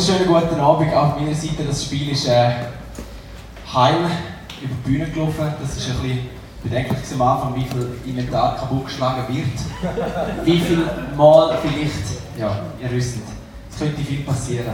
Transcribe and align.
Wunderschönen 0.00 0.32
guten 0.32 0.60
Abend 0.60 0.94
auch 0.94 1.08
auf 1.08 1.20
meiner 1.20 1.34
Seite. 1.34 1.62
Das 1.68 1.84
Spiel 1.84 2.12
ist 2.12 2.26
äh, 2.26 2.52
heil 3.70 3.96
über 4.62 4.74
die 4.74 4.88
Bühne 4.88 5.04
gelaufen. 5.10 5.52
Das 5.60 5.76
ist 5.76 5.90
ein 5.90 6.00
bisschen 6.00 6.28
bedenklich 6.62 7.00
am 7.12 7.20
Anfang, 7.20 7.54
wie 7.56 7.66
viel 7.66 7.98
Inventar 8.06 8.56
kaputt 8.56 8.86
geschlagen 8.86 9.24
wird. 9.28 10.46
Wie 10.46 10.58
viel 10.58 10.88
Mal 11.14 11.58
vielleicht, 11.60 12.22
ja, 12.38 12.60
ihr 12.82 12.90
wisst, 12.92 13.18
es 13.70 13.78
könnte 13.78 14.00
viel 14.00 14.20
passieren. 14.20 14.72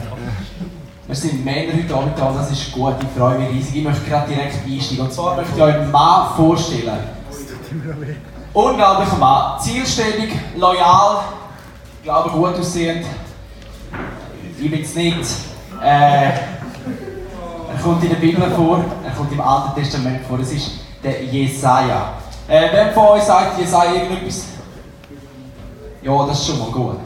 Wir 1.08 1.16
sind 1.16 1.44
Männer 1.44 1.72
heute 1.72 1.92
Abend 1.92 2.16
da, 2.16 2.32
das 2.32 2.52
ist 2.52 2.70
gut, 2.70 2.94
ich 3.00 3.18
freue 3.18 3.40
mich 3.40 3.48
riesig. 3.50 3.78
Ich 3.78 3.84
möchte 3.84 4.08
gerade 4.08 4.32
direkt 4.32 4.64
einsteigen. 4.64 5.06
Und 5.06 5.12
zwar 5.12 5.34
möchte 5.34 5.56
ich 5.56 5.62
euch 5.62 5.74
einen 5.74 5.90
Mann 5.90 6.36
vorstellen. 6.36 7.00
Unglaublicher 8.52 9.16
Mann. 9.16 9.60
Zielstrebig, 9.60 10.32
loyal, 10.56 11.22
ich 11.96 12.04
glaube 12.04 12.30
gut 12.30 12.60
aussehend. 12.60 13.04
Ich 14.58 14.70
bin 14.70 14.82
es 14.82 14.94
nicht. 14.94 15.18
Äh, 15.82 16.28
er 16.28 17.82
kommt 17.82 18.02
in 18.02 18.08
der 18.08 18.16
Bibel 18.16 18.50
vor, 18.52 18.82
er 19.04 19.12
kommt 19.12 19.30
im 19.32 19.40
Alten 19.40 19.80
Testament 19.80 20.24
vor. 20.26 20.38
Es 20.40 20.52
ist 20.52 20.70
der 21.04 21.22
Jesaja. 21.24 22.14
Äh, 22.48 22.68
wer 22.72 22.92
von 22.92 23.08
euch 23.08 23.22
sagt 23.22 23.58
Jesaja 23.58 23.92
irgendetwas? 23.92 24.46
Ja, 26.02 26.26
das 26.26 26.40
ist 26.40 26.46
schon 26.46 26.58
mal 26.58 26.70
gut. 26.70 27.00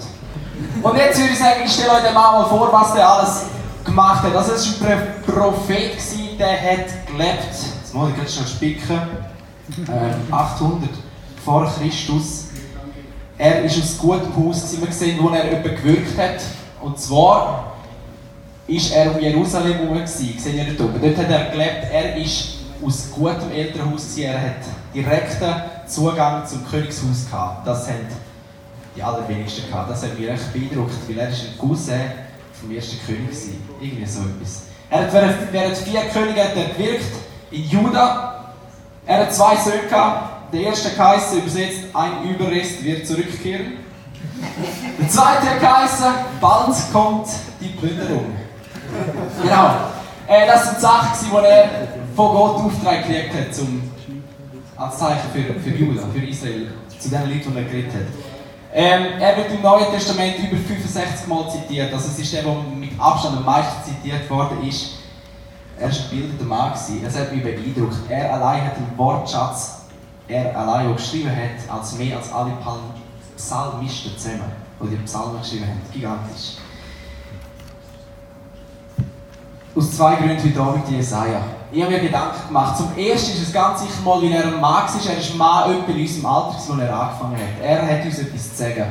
Und 0.83 0.97
jetzt 0.97 1.19
würde 1.19 1.33
ich 1.33 1.39
sagen, 1.39 1.61
ich 1.65 1.73
stelle 1.73 1.91
euch 1.93 2.03
den 2.05 2.15
Mann 2.15 2.35
mal 2.35 2.45
vor, 2.45 2.73
was 2.73 2.93
der 2.93 3.09
alles 3.09 3.47
gemacht 3.85 4.23
hat. 4.23 4.37
Also, 4.37 4.53
es 4.53 4.81
war 4.81 4.91
ein 4.91 5.07
Prophet, 5.27 5.97
der 6.39 6.53
hat 6.53 7.07
gelebt. 7.07 7.49
Jetzt 7.51 7.95
muss 7.95 8.11
ich 8.11 8.17
gerade 8.17 8.31
schnell 8.31 8.47
spicken. 8.47 9.01
Äh, 9.89 10.33
800 10.35 10.91
vor 11.45 11.73
Christus. 11.79 12.49
Er 13.39 13.65
ist 13.65 13.79
aus 13.79 13.99
gutem 13.99 14.37
Haus, 14.37 14.77
gesehen, 14.87 15.19
wo 15.21 15.31
er 15.31 15.47
jemanden 15.47 15.77
gewirkt 15.77 16.19
hat. 16.19 16.43
Und 16.83 16.99
zwar 16.99 17.75
ist 18.67 18.93
er 18.93 19.15
um 19.15 19.21
Jerusalem 19.21 19.79
herum. 19.79 19.97
Ihr 19.97 20.65
dort 20.65 20.81
oben? 20.81 21.01
Dort 21.01 21.17
hat 21.17 21.31
er 21.31 21.51
gelebt. 21.51 21.87
Er 21.93 22.17
ist 22.17 22.55
aus 22.85 23.11
gutem 23.13 23.51
Elternhaus. 23.53 24.17
Er 24.17 24.41
hat 24.41 24.63
direkten 24.95 25.55
Zugang 25.87 26.47
zum 26.47 26.67
Königshaus 26.69 27.27
gehabt. 27.31 27.67
Das 27.67 27.89
haben 27.89 28.07
die 28.97 29.03
allerwenigsten 29.03 29.69
gehabt. 29.69 29.91
Das 29.91 30.03
hat 30.03 30.19
mich 30.19 30.29
recht 30.29 30.53
beeindruckt, 30.53 30.95
weil 31.09 31.19
er 31.19 31.29
ist 31.29 31.43
ein 31.43 31.59
Cousin 31.59 32.01
vom 32.61 32.75
ersten 32.75 32.99
König 33.07 33.31
war. 33.31 33.81
Irgendwie 33.81 34.07
so 34.07 34.21
etwas. 34.21 34.63
Er 34.89 35.01
hat 35.03 35.13
während, 35.13 35.53
während 35.53 35.77
vier 35.77 36.01
Könige 36.13 36.45
hat 36.45 36.57
er 36.57 36.75
gewirkt 36.75 37.13
in 37.51 37.69
Juda. 37.69 38.53
Er 39.07 39.21
hat 39.21 39.35
zwei 39.35 39.57
Söhne 39.57 39.89
gehabt. 39.89 40.53
Der 40.53 40.63
erste 40.63 40.91
Kaiser 40.91 41.37
übersetzt, 41.37 41.85
ein 41.93 42.29
Überrest 42.29 42.83
wird 42.85 43.07
zurückkehren. 43.07 43.80
Der 45.01 45.09
zweite 45.09 45.59
geheißen, 45.59 46.07
bald 46.41 46.77
kommt 46.93 47.29
die 47.61 47.69
Plünderung. 47.69 48.27
Genau. 49.43 49.71
Äh, 50.27 50.47
das 50.47 50.71
sind 50.71 50.81
Sachen, 50.81 51.09
die 51.21 51.47
er 51.47 51.69
von 52.15 52.33
Gott 52.33 52.57
Auftrag 52.57 53.07
gekriegt 53.07 53.35
hat, 53.35 53.55
zum, 53.55 53.91
als 54.77 54.99
Zeichen 54.99 55.31
für, 55.33 55.61
für 55.61 55.71
Juda, 55.71 56.03
für 56.13 56.25
Israel, 56.25 56.73
zu 56.99 57.09
den 57.09 57.23
Leuten, 57.23 57.53
die 57.53 57.59
er 57.59 57.65
geredet 57.65 57.93
hat. 57.95 58.31
Ähm, 58.73 59.21
er 59.21 59.37
wird 59.37 59.51
im 59.51 59.63
Neuen 59.63 59.91
Testament 59.91 60.39
über 60.39 60.57
65 60.57 61.27
Mal 61.27 61.51
zitiert. 61.51 61.93
Also 61.93 62.09
es 62.09 62.19
ist 62.21 62.33
der, 62.33 62.43
der 62.45 62.55
mit 62.55 62.91
Abstand 62.99 63.39
am 63.39 63.45
meisten 63.45 63.91
zitiert 63.91 64.31
worden 64.31 64.63
ist. 64.67 65.01
Er 65.77 65.89
war 65.89 65.97
ein 65.97 66.11
bildeter 66.11 66.45
Mann. 66.45 66.73
Es 66.73 67.19
hat 67.19 67.33
mich 67.33 67.43
beeindruckt. 67.43 67.97
Er 68.09 68.33
allein 68.35 68.67
hat 68.67 68.77
einen 68.77 68.93
Wortschatz, 68.97 69.87
er 70.29 70.57
allein 70.57 70.93
auch 70.93 70.97
geschrieben 70.97 71.31
hat, 71.31 71.75
als 71.75 71.97
mehr 71.97 72.17
als 72.17 72.33
alle 72.33 72.53
Psalmisten 73.41 74.17
zusammen, 74.19 74.53
die 74.83 74.89
die 74.89 74.97
Psalmen 74.97 75.41
geschrieben 75.41 75.67
haben. 75.67 75.81
Gigantisch. 75.93 76.59
Aus 79.75 79.97
zwei 79.97 80.17
Gründen 80.17 80.43
heute 80.45 80.61
Abend 80.61 80.89
die 80.89 80.97
Jesaja. 80.97 81.41
Ich 81.73 81.81
habe 81.83 81.93
mir 81.93 82.01
Gedanken 82.01 82.49
gemacht. 82.49 82.77
Zum 82.77 82.97
ersten 82.99 83.33
ist 83.33 83.43
es 83.43 83.53
ganz 83.53 83.81
sicher 83.81 84.03
mal, 84.05 84.21
wie 84.21 84.31
er 84.31 84.45
ein 84.45 84.61
Mann 84.61 84.63
war. 84.63 84.89
Er 85.09 85.19
ist 85.19 85.31
ein 85.31 85.39
Mann 85.39 85.71
in 85.89 86.01
unserem 86.01 86.27
Alter, 86.27 86.55
als 86.57 86.69
er 86.69 87.01
angefangen 87.01 87.37
hat. 87.37 87.63
Er 87.63 87.99
hat 87.99 88.05
uns 88.05 88.19
etwas 88.19 88.51
zu 88.51 88.57
sagen. 88.57 88.85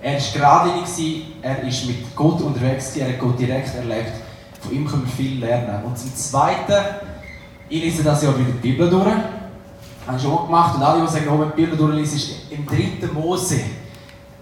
Er 0.00 0.14
war 0.14 0.20
geradlinig, 0.32 1.24
er 1.42 1.62
ist 1.64 1.86
mit 1.86 2.14
Gott 2.14 2.40
unterwegs, 2.40 2.96
er 2.96 3.08
hat 3.08 3.18
Gott 3.18 3.38
direkt 3.38 3.74
erlebt. 3.74 4.12
Von 4.60 4.72
ihm 4.72 4.86
können 4.86 5.06
wir 5.06 5.12
viel 5.12 5.40
lernen. 5.40 5.82
Und 5.84 5.98
zum 5.98 6.14
Zweiten, 6.14 6.84
ich 7.68 7.82
lese 7.82 8.04
das 8.04 8.22
ja 8.22 8.28
wieder 8.38 8.50
die 8.52 8.68
Bibel 8.68 8.88
durch. 8.88 9.06
Habe 9.06 10.16
ich 10.16 10.22
schon 10.22 10.46
gemacht. 10.46 10.76
Und 10.76 10.82
alle, 10.82 11.04
die 11.04 11.12
sagen, 11.12 11.28
oh, 11.30 11.40
wenn 11.40 11.50
die 11.50 11.62
Bibel 11.62 11.76
durchlesen, 11.76 12.16
ist 12.16 12.52
im 12.52 12.64
dritten 12.64 13.12
Mose. 13.12 13.60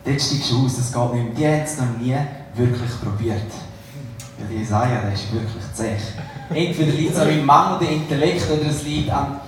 Dort 0.06 0.22
steigst 0.22 0.52
du 0.52 0.64
aus, 0.64 0.76
das 0.76 0.92
geht 0.92 1.14
nicht 1.14 1.24
mehr. 1.24 1.34
Die 1.34 1.46
haben 1.46 1.64
es 1.64 1.78
noch 1.78 1.98
nie 2.00 2.16
wirklich 2.54 3.00
probiert. 3.02 3.42
Die 4.48 4.58
Jesaja, 4.58 5.00
der 5.00 5.12
ist 5.12 5.32
wirklich 5.32 5.64
zäh. 5.74 5.96
Entweder 6.48 6.92
liegt 6.92 7.12
es 7.12 7.18
an 7.18 7.26
meinem 7.26 7.44
mangelnden 7.44 8.02
Intellekt 8.02 8.48
oder 8.48 8.70
es 8.70 8.84
liegt 8.84 9.10
an. 9.10 9.40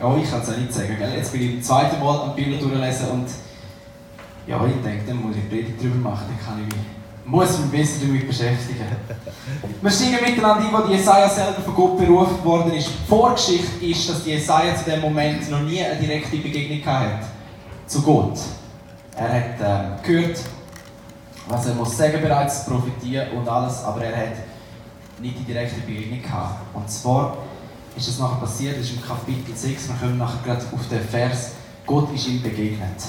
Ja, 0.00 0.16
ich 0.16 0.30
kann 0.30 0.40
es 0.40 0.48
ja 0.48 0.56
nicht 0.56 0.72
sagen. 0.72 0.96
Gell? 0.98 1.12
Jetzt 1.16 1.32
bin 1.32 1.42
ich 1.42 1.58
das 1.58 1.66
zweite 1.66 1.98
Mal 1.98 2.20
am 2.20 2.34
Bibel 2.34 2.58
durchlesen 2.58 3.08
und. 3.10 3.26
Ja, 4.46 4.64
ich 4.66 4.82
denke, 4.82 5.06
dann 5.06 5.22
muss 5.22 5.36
ich 5.36 5.48
Predigt 5.48 5.80
darüber 5.80 6.10
machen, 6.10 6.26
dann 6.28 6.46
kann 6.46 6.62
ich 6.62 6.74
mich, 6.74 6.84
muss 7.24 7.58
mich 7.58 7.70
besser 7.70 8.06
damit 8.06 8.26
beschäftigen. 8.26 8.84
Wir 9.80 9.90
steigen 9.90 10.22
miteinander 10.22 10.66
ein, 10.66 10.86
wo 10.86 10.92
Jesaja 10.92 11.28
selber 11.28 11.62
von 11.62 11.74
Gott 11.74 11.98
berufen 11.98 12.44
worden 12.44 12.72
ist. 12.72 12.88
Die 12.88 13.08
Vorgeschichte 13.08 13.84
ist, 13.84 14.08
dass 14.08 14.26
Jesaja 14.26 14.76
zu 14.76 14.84
dem 14.84 15.00
Moment 15.00 15.50
noch 15.50 15.62
nie 15.62 15.82
eine 15.82 15.98
direkte 15.98 16.36
Begegnung 16.36 16.84
hatte 16.84 17.26
zu 17.86 18.02
Gott. 18.02 18.38
Er 19.16 19.32
hat 19.32 19.60
äh, 19.60 20.06
gehört, 20.06 20.38
was 21.48 21.66
er 21.66 21.74
muss 21.74 21.96
sagen 21.96 22.20
bereits, 22.20 22.66
profitieren 22.66 23.28
und 23.36 23.48
alles, 23.48 23.84
aber 23.84 24.04
er 24.04 24.16
hat 24.16 24.36
nicht 25.20 25.38
die 25.38 25.44
direkte 25.44 25.80
Begegnung 25.82 26.22
gehabt. 26.22 26.60
Und 26.74 26.90
zwar 26.90 27.36
ist 27.96 28.08
es 28.08 28.18
nachher 28.18 28.40
passiert, 28.40 28.76
das 28.76 28.86
ist 28.86 28.96
im 28.96 29.02
Kapitel 29.02 29.54
6, 29.54 29.88
wir 29.88 29.94
kommen 29.96 30.18
nachher 30.18 30.42
gerade 30.44 30.64
auf 30.72 30.88
den 30.88 31.00
Vers, 31.00 31.52
Gott 31.86 32.12
ist 32.14 32.26
ihm 32.26 32.42
begegnet. 32.42 33.02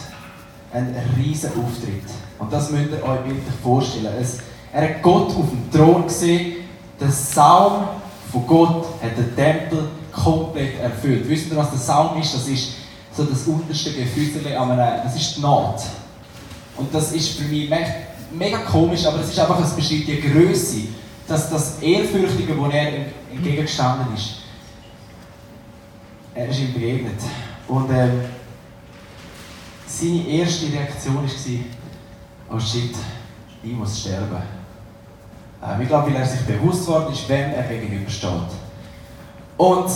Ein 0.72 0.96
riesen 1.18 1.50
Auftritt. 1.52 2.04
Und 2.38 2.52
das 2.52 2.70
müsst 2.70 2.92
ihr 2.92 3.04
euch 3.04 3.26
wirklich 3.26 3.56
vorstellen. 3.64 4.14
Es, 4.20 4.40
er 4.74 4.90
hat 4.90 5.02
Gott 5.02 5.30
auf 5.30 5.50
dem 5.50 5.72
Thron 5.72 6.04
gesehen, 6.04 6.58
der 7.00 7.10
Saum 7.10 7.88
von 8.32 8.46
Gott 8.46 8.86
hat 9.02 9.18
den 9.18 9.36
Tempel 9.36 9.88
komplett 10.12 10.80
erfüllt. 10.82 11.28
Wisst 11.28 11.50
ihr, 11.50 11.58
was 11.58 11.70
der 11.72 11.80
Saum 11.80 12.20
ist? 12.20 12.34
Das 12.34 12.48
ist 12.48 12.74
so 13.16 13.24
das 13.24 13.44
unterste 13.44 13.94
Gefühl, 13.94 14.30
das 14.34 15.16
ist 15.16 15.38
die 15.38 15.42
Naht. 15.42 15.84
Und 16.78 16.94
das 16.94 17.14
ist 17.14 17.38
für 17.38 17.46
mich 17.46 17.72
mega 18.34 18.58
komisch, 18.60 19.06
aber 19.06 19.22
es 19.22 19.30
ist 19.30 19.40
einfach, 19.40 19.64
es 19.64 19.74
beschreibt 19.74 20.08
die 20.08 20.22
Größe, 20.22 20.82
dass 21.28 21.50
das 21.50 21.80
Ehrfürchtige, 21.80 22.58
wo 22.58 22.66
er 22.66 23.06
entgegengestanden 23.32 24.14
ist, 24.14 24.42
er 26.34 26.50
ist 26.50 26.60
ihm 26.60 26.74
begegnet. 26.74 27.20
Und 27.68 27.90
ähm, 27.92 28.26
seine 29.88 30.28
erste 30.28 30.72
Reaktion 30.74 31.16
war, 31.16 32.56
oh 32.56 32.60
shit, 32.60 32.96
ich 33.64 33.72
muss 33.72 34.02
sterben. 34.02 34.44
Ähm, 35.64 35.82
ich 35.82 35.88
glaube, 35.88 36.08
weil 36.08 36.18
er 36.18 36.26
sich 36.26 36.42
bewusst 36.42 36.86
worden 36.88 37.14
ist, 37.14 37.28
wem 37.30 37.54
er 37.54 37.64
gegenübersteht. 37.64 38.30
Und 39.58 39.90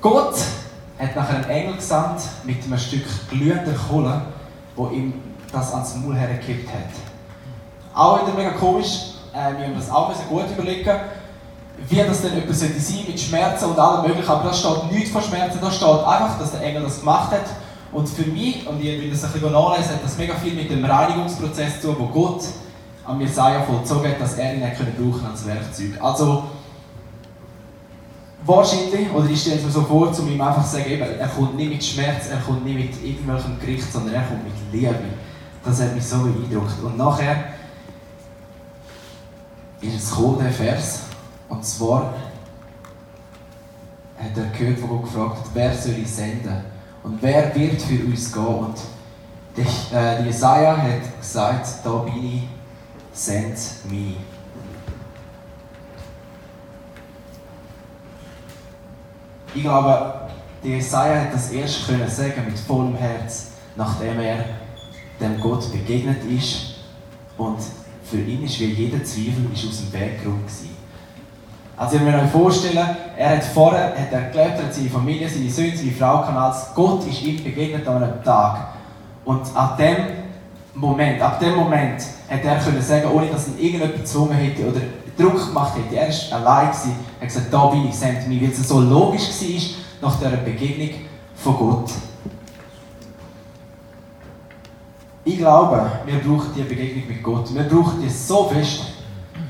Gott 0.00 0.34
hat 0.98 1.16
nachher 1.16 1.36
einen 1.36 1.50
Engel 1.50 1.76
gesandt 1.76 2.22
mit 2.44 2.64
einem 2.64 2.78
Stück 2.78 3.04
glühender 3.30 3.74
Kohle, 3.88 4.22
wo 4.76 4.88
ihm 4.88 5.14
das 5.52 5.72
ans 5.72 5.96
Maul 5.96 6.16
hergekippt 6.16 6.68
hat. 6.68 6.90
Auch 7.94 8.22
wieder 8.22 8.36
mega 8.36 8.50
komisch, 8.50 9.14
äh, 9.32 9.56
wir 9.58 9.66
haben 9.66 9.76
das 9.76 9.90
auch 9.90 10.14
sehr 10.14 10.26
gut 10.26 10.44
überlegen, 10.50 10.96
wie 11.88 11.96
das 11.96 12.22
denn 12.22 12.38
etwas 12.38 12.60
sein 12.60 13.04
mit 13.06 13.18
Schmerzen 13.18 13.66
und 13.66 13.78
allem 13.78 14.06
möglichen, 14.06 14.28
aber 14.28 14.48
da 14.48 14.54
steht 14.54 14.92
nichts 14.92 15.10
von 15.10 15.22
Schmerzen, 15.22 15.58
da 15.60 15.70
steht 15.70 15.88
einfach, 15.88 16.38
dass 16.38 16.52
der 16.52 16.62
Engel 16.62 16.82
das 16.82 17.00
gemacht 17.00 17.32
hat. 17.32 17.46
Und 17.92 18.08
für 18.08 18.28
mich, 18.28 18.66
und 18.66 18.80
ich 18.80 19.00
will 19.00 19.10
das 19.10 19.24
ein 19.24 19.32
bisschen 19.32 19.52
nachlesen, 19.52 19.92
hat 19.92 20.04
das 20.04 20.16
mega 20.18 20.34
viel 20.34 20.54
mit 20.54 20.70
dem 20.70 20.84
Reinigungsprozess 20.84 21.80
zu 21.80 21.88
tun, 21.88 21.96
wo 21.98 22.06
Gott 22.06 22.42
an 23.04 23.20
Jesaja 23.20 23.62
vollzogen 23.62 24.10
hat, 24.10 24.20
dass 24.20 24.34
er 24.34 24.54
ihn 24.54 24.62
können 24.76 24.94
brauchen 24.98 25.26
als 25.26 25.46
Werkzeug. 25.46 26.00
Also, 26.00 26.44
wahrscheinlich, 28.44 29.10
oder 29.12 29.28
ich 29.28 29.40
stelle 29.40 29.56
es 29.56 29.64
mir 29.64 29.70
so 29.70 29.82
vor, 29.82 30.16
um 30.18 30.28
ihm 30.28 30.40
einfach 30.40 30.64
zu 30.64 30.76
sagen, 30.76 31.00
er 31.00 31.28
kommt 31.28 31.56
nicht 31.56 31.70
mit 31.70 31.84
Schmerz, 31.84 32.28
er 32.30 32.38
kommt 32.38 32.64
nicht 32.64 32.76
mit 32.76 33.04
irgendwelchem 33.04 33.58
Gericht, 33.58 33.92
sondern 33.92 34.14
er 34.14 34.22
kommt 34.22 34.44
mit 34.44 34.52
Liebe. 34.72 34.94
Das 35.64 35.80
hat 35.80 35.94
mich 35.94 36.04
so 36.04 36.18
beeindruckt. 36.18 36.82
Und 36.82 36.98
nachher 36.98 37.44
ist 39.80 39.94
es 39.94 40.10
gekommen, 40.10 40.38
der 40.40 40.52
Vers. 40.52 41.00
Und 41.48 41.64
zwar 41.64 42.14
hat 44.18 44.36
er 44.36 44.58
gehört, 44.58 44.82
wo 44.82 44.86
Gott 44.88 45.04
gefragt 45.04 45.38
hat, 45.38 45.46
wer 45.54 45.74
soll 45.74 45.94
ich 45.98 46.10
senden? 46.10 46.64
Und 47.02 47.22
wer 47.22 47.54
wird 47.54 47.80
für 47.80 48.04
uns 48.04 48.32
gehen? 48.32 48.44
Und 48.44 48.76
die, 49.56 49.94
äh, 49.94 50.24
Jesaja 50.24 50.76
hat 50.76 51.20
gesagt, 51.20 51.66
da 51.84 51.90
bin 51.98 52.24
ich, 52.24 52.42
send 53.12 53.56
mich. 53.90 54.16
Ich 59.54 59.62
glaube, 59.62 60.14
die 60.64 60.70
Jesaja 60.70 61.20
hat 61.22 61.32
das 61.32 61.50
erst 61.50 61.86
können 61.86 62.08
sagen 62.08 62.42
mit 62.44 62.58
vollem 62.58 62.96
Herz, 62.96 63.52
nachdem 63.76 64.18
er 64.18 64.44
dem 65.20 65.40
Gott 65.40 65.70
begegnet 65.70 66.24
ist 66.24 66.74
und 67.38 67.58
für 68.02 68.18
ihn 68.18 68.44
ist 68.44 68.58
wie 68.58 68.64
jeder 68.64 69.02
Zweifel 69.04 69.46
ist 69.52 69.66
aus 69.66 69.80
dem 69.80 69.92
Weg 69.92 70.22
geräumt 70.22 70.50
Also, 71.76 71.96
ihr 71.96 72.02
müsst 72.02 72.18
euch 72.18 72.30
vorstellen, 72.30 72.88
er 73.16 73.36
hat 73.36 73.44
vorher 73.44 73.90
hat 73.90 74.12
er 74.12 74.30
gelebt, 74.30 74.62
hat 74.62 74.74
seine 74.74 74.90
Familie, 74.90 75.28
seine 75.28 75.50
Söhne, 75.50 75.76
seine 75.76 75.92
Frau 75.92 76.22
als 76.22 76.74
Gott 76.74 77.06
ist 77.06 77.22
ihm 77.22 77.42
begegnet 77.42 77.86
an 77.86 78.02
einem 78.02 78.24
Tag. 78.24 78.74
Und 79.24 79.42
ab 79.54 79.78
dem 79.78 80.23
Moment, 80.74 81.22
ab 81.22 81.38
dem 81.38 81.54
Moment 81.54 82.02
hat 82.28 82.44
er 82.44 82.58
können 82.58 82.82
sagen, 82.82 83.08
ohne 83.12 83.28
dass 83.28 83.48
ihn 83.48 83.58
irgendjemand 83.58 83.96
gezwungen 83.96 84.34
hätte 84.34 84.68
oder 84.68 84.80
Druck 85.16 85.46
gemacht 85.46 85.74
hätte. 85.76 85.96
Er 85.96 86.08
war 86.08 86.38
allein, 86.40 86.70
gewesen, 86.70 86.96
er 87.20 87.26
hat 87.26 87.34
gesagt, 87.34 87.52
da 87.52 87.66
bin 87.66 87.88
ich, 87.88 87.94
send 87.94 88.28
mich, 88.28 88.42
weil 88.42 88.50
es 88.50 88.68
so 88.68 88.80
logisch 88.80 89.28
war 89.28 90.10
nach 90.10 90.18
dieser 90.18 90.36
Begegnung 90.38 90.90
von 91.36 91.56
Gott. 91.56 91.90
Ich 95.24 95.38
glaube, 95.38 95.90
wir 96.04 96.18
brauchen 96.18 96.50
diese 96.54 96.66
Begegnung 96.66 97.08
mit 97.08 97.22
Gott. 97.22 97.54
Wir 97.54 97.62
brauchen 97.62 98.02
die 98.02 98.10
so 98.10 98.44
fest. 98.44 98.80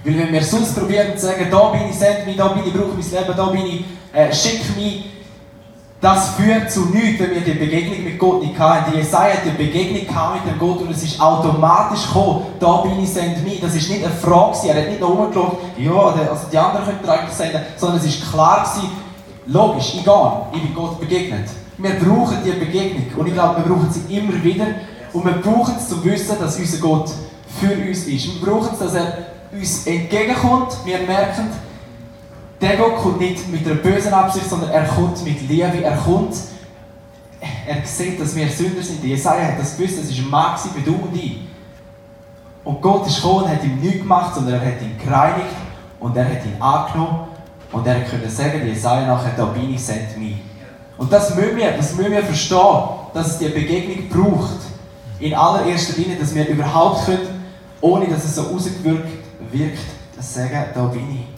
Weil 0.05 0.19
wenn 0.19 0.33
wir 0.33 0.43
sonst 0.43 0.79
probieren 0.79 1.17
zu 1.17 1.27
sagen, 1.27 1.47
da 1.51 1.69
bin 1.71 1.89
ich, 1.89 1.97
send 1.97 2.27
mich, 2.27 2.37
da 2.37 2.49
bin 2.49 2.63
ich, 2.65 2.73
brauche 2.73 2.95
mein 2.95 3.11
Leben, 3.11 3.37
da 3.37 3.47
bin 3.47 3.67
ich, 3.67 3.85
äh, 4.13 4.33
schick 4.33 4.77
mich, 4.77 5.14
das 6.05 6.35
führt 6.35 6.71
zu 6.71 6.91
nichts, 6.91 7.19
wenn 7.19 7.31
wir 7.31 7.41
die 7.41 7.55
Begegnung 7.55 8.05
mit 8.05 8.19
Gott 8.19 8.43
nicht 8.43 8.59
hatten. 8.59 8.93
Die 8.93 8.99
Jesaja 8.99 9.37
hat 9.37 9.47
die 9.47 9.57
Begegnung 9.57 10.03
mit 10.03 10.53
dem 10.53 10.59
Gott 10.59 10.83
und 10.83 10.91
es 10.91 11.03
ist 11.03 11.19
automatisch 11.19 12.07
gekommen, 12.07 12.45
da 12.61 12.77
bin 12.83 13.03
ich, 13.03 13.09
send 13.09 13.43
mich. 13.43 13.59
Das 13.59 13.75
ist 13.75 13.89
nicht 13.89 14.05
eine 14.05 14.13
Frage, 14.13 14.69
er 14.69 14.83
hat 14.83 14.91
nicht 14.91 15.03
rumgeschaut, 15.03 15.57
ja, 15.79 15.93
also 15.93 16.47
die 16.53 16.59
anderen 16.59 16.85
könnten 16.85 17.09
eigentlich 17.09 17.35
senden, 17.35 17.63
sondern 17.79 18.01
es 18.01 18.05
ist 18.05 18.31
klar 18.31 18.69
gewesen, 18.71 18.93
logisch, 19.47 19.93
gehe, 19.93 20.33
ich 20.53 20.63
bin 20.63 20.75
Gott 20.75 21.01
begegnet. 21.01 21.49
Wir 21.79 21.95
brauchen 21.95 22.37
diese 22.45 22.57
Begegnung 22.57 23.07
und 23.17 23.27
ich 23.27 23.33
glaube, 23.33 23.65
wir 23.65 23.75
brauchen 23.75 23.91
sie 23.91 24.15
immer 24.15 24.45
wieder 24.45 24.67
und 25.11 25.25
wir 25.25 25.33
brauchen 25.41 25.75
es, 25.79 25.89
zu 25.89 26.05
wissen, 26.05 26.37
dass 26.39 26.59
unser 26.59 26.79
Gott 26.83 27.11
für 27.59 27.73
uns 27.73 28.05
ist. 28.05 28.43
Wir 28.43 28.47
brauchen 28.47 28.69
es, 28.75 28.79
dass 28.79 28.95
er 28.95 29.27
uns 29.51 29.87
entgegenkommt. 29.87 30.77
Wir 30.85 30.99
merken, 30.99 31.49
der 32.65 32.79
Gott 32.79 32.97
kommt 32.97 33.21
nicht 33.21 33.47
mit 33.51 33.67
einer 33.67 33.77
bösen 33.77 34.13
Absicht, 34.15 34.49
sondern 34.49 34.71
er 34.71 34.85
kommt 34.85 35.23
mit 35.23 35.49
Liebe. 35.49 35.83
Er 35.85 35.97
kommt, 35.99 36.35
er 37.67 37.85
sieht, 37.85 38.19
dass 38.19 38.35
wir 38.35 38.49
Sünder 38.49 38.83
sind. 38.83 39.05
Jesaja 39.05 39.49
hat 39.49 39.59
das 39.59 39.77
gewusst, 39.77 39.99
das 39.99 40.11
war 40.11 40.25
ein 40.25 40.31
Mann 40.31 40.59
wie 40.75 40.83
du 40.83 40.95
und 40.95 41.15
ich. 41.15 41.41
Und 42.65 42.81
Gott 42.81 43.07
ist 43.07 43.17
gekommen 43.17 43.45
und 43.45 43.51
hat 43.51 43.63
ihm 43.63 43.79
nichts 43.81 44.01
gemacht, 44.01 44.35
sondern 44.35 44.55
er 44.55 44.61
hat 44.67 44.81
ihn 44.81 44.97
gereinigt 44.97 45.55
und 46.01 46.17
er 46.17 46.25
hat 46.25 46.45
ihn 46.47 46.61
angenommen 46.61 47.29
und 47.71 47.87
er 47.87 48.01
konnte 48.01 48.31
sagen, 48.31 48.67
Jesaja 48.67 49.07
nachher, 49.07 49.33
da 49.37 49.45
bin 49.45 49.75
ich, 49.75 49.85
send 49.85 50.17
mich. 50.19 50.37
Und 50.97 51.13
das 51.13 51.35
müssen 51.35 51.57
wir, 51.59 51.73
das 51.73 51.95
müssen 51.95 52.13
wir 52.13 52.23
verstehen, 52.23 52.83
dass 53.13 53.27
es 53.27 53.39
die 53.39 53.49
Begegnung 53.49 54.09
braucht. 54.09 54.61
In 55.19 55.35
allererster 55.35 56.01
Linie, 56.01 56.17
dass 56.17 56.35
wir 56.35 56.49
überhaupt 56.49 57.05
können, 57.05 57.45
ohne 57.83 58.07
dass 58.07 58.25
es 58.25 58.37
so 58.37 58.43
ausgewirkt 58.43 59.09
wirkt, 59.53 59.79
sagen, 60.19 60.65
da 60.75 60.85
bin 60.87 61.11
ich 61.11 61.35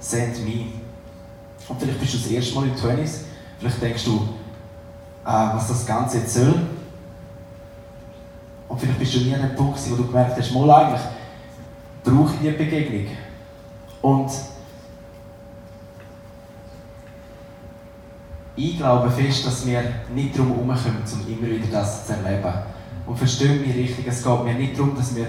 send 0.00 0.44
me. 0.44 0.66
Und 1.68 1.80
vielleicht 1.80 2.00
bist 2.00 2.14
du 2.14 2.18
das 2.18 2.26
erste 2.28 2.54
Mal 2.56 2.64
in 2.68 2.74
20s, 2.74 3.20
vielleicht 3.58 3.82
denkst 3.82 4.04
du, 4.04 4.28
äh, 5.24 5.54
was 5.54 5.68
das 5.68 5.86
Ganze 5.86 6.18
jetzt 6.18 6.34
soll. 6.34 6.54
Und 8.68 8.80
vielleicht 8.80 8.98
bist 8.98 9.14
du 9.14 9.18
nie 9.20 9.34
an 9.34 9.42
einem 9.42 9.54
Punkt, 9.54 9.78
wo 9.90 9.96
du 9.96 10.06
gemerkt 10.06 10.36
hast, 10.38 10.52
mal 10.52 10.70
eigentlich 10.70 11.00
brauche 12.02 12.34
ich 12.34 12.40
diese 12.40 12.52
Begegnung. 12.52 13.06
Und 14.02 14.30
ich 18.56 18.76
glaube 18.76 19.10
fest, 19.10 19.46
dass 19.46 19.66
wir 19.66 19.82
nicht 20.14 20.36
darum 20.36 20.52
herumkommen, 20.52 21.02
um 21.12 21.32
immer 21.32 21.48
wieder 21.48 21.66
das 21.70 22.06
zu 22.06 22.12
erleben. 22.12 22.52
Und 23.06 23.18
versteht 23.18 23.66
mich 23.66 23.76
richtig, 23.76 24.06
es 24.06 24.22
geht 24.22 24.44
mir 24.44 24.54
nicht 24.54 24.78
darum, 24.78 24.94
dass 24.96 25.14
wir, 25.14 25.26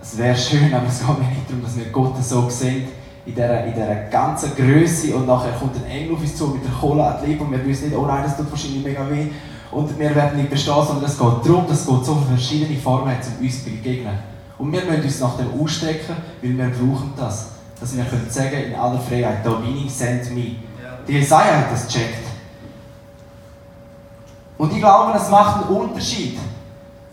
es 0.00 0.16
wäre 0.16 0.36
schön, 0.36 0.72
aber 0.74 0.86
es 0.86 1.00
geht 1.00 1.18
mir 1.18 1.28
nicht 1.28 1.48
darum, 1.48 1.62
dass 1.62 1.76
wir 1.76 1.86
Gott 1.86 2.24
so 2.24 2.48
sehen, 2.48 2.88
in 3.26 3.34
dieser, 3.34 3.64
in 3.64 3.74
dieser 3.74 3.94
ganzen 4.10 4.54
Größe 4.56 5.14
und 5.14 5.26
nachher 5.26 5.52
kommt 5.52 5.76
ein 5.76 5.90
Engel 5.90 6.14
auf 6.14 6.20
uns 6.20 6.36
zu 6.36 6.48
mit 6.48 6.64
der 6.64 6.72
Kohle 6.72 7.04
an 7.04 7.16
die 7.22 7.30
Lippe 7.30 7.44
und 7.44 7.52
wir 7.52 7.64
wissen 7.64 7.88
nicht, 7.88 7.98
oh 7.98 8.06
nein, 8.06 8.22
das 8.22 8.36
tut 8.36 8.50
wahrscheinlich 8.50 8.84
mega 8.84 9.08
weh 9.10 9.26
und 9.70 9.98
wir 9.98 10.14
werden 10.14 10.38
nicht 10.38 10.50
bestehen, 10.50 10.74
sondern 10.84 11.04
es 11.04 11.18
geht 11.18 11.46
darum, 11.46 11.66
dass 11.68 11.86
Gott 11.86 12.04
so 12.04 12.14
verschiedene 12.16 12.78
Formen 12.78 13.10
hat, 13.10 13.24
um 13.38 13.44
uns 13.44 13.62
zu 13.62 13.70
begegnen. 13.70 14.18
Und 14.58 14.72
wir 14.72 14.84
müssen 14.84 15.04
uns 15.04 15.20
nach 15.20 15.36
dem 15.36 15.60
ausstrecken, 15.60 16.16
weil 16.42 16.58
wir 16.58 16.68
brauchen 16.68 17.12
das. 17.16 17.52
Dass 17.78 17.96
wir 17.96 18.04
können 18.04 18.28
sagen 18.28 18.56
in 18.56 18.74
aller 18.74 18.98
Freiheit, 18.98 19.38
da 19.44 19.52
bin 19.52 19.86
ich, 19.86 19.92
send 19.92 20.34
me. 20.34 20.56
Die 21.06 21.12
Jesaja 21.12 21.58
hat 21.58 21.72
das 21.72 21.86
gecheckt. 21.86 22.26
Und 24.58 24.72
ich 24.72 24.78
glaube, 24.78 25.16
es 25.16 25.30
macht 25.30 25.64
einen 25.64 25.76
Unterschied, 25.76 26.38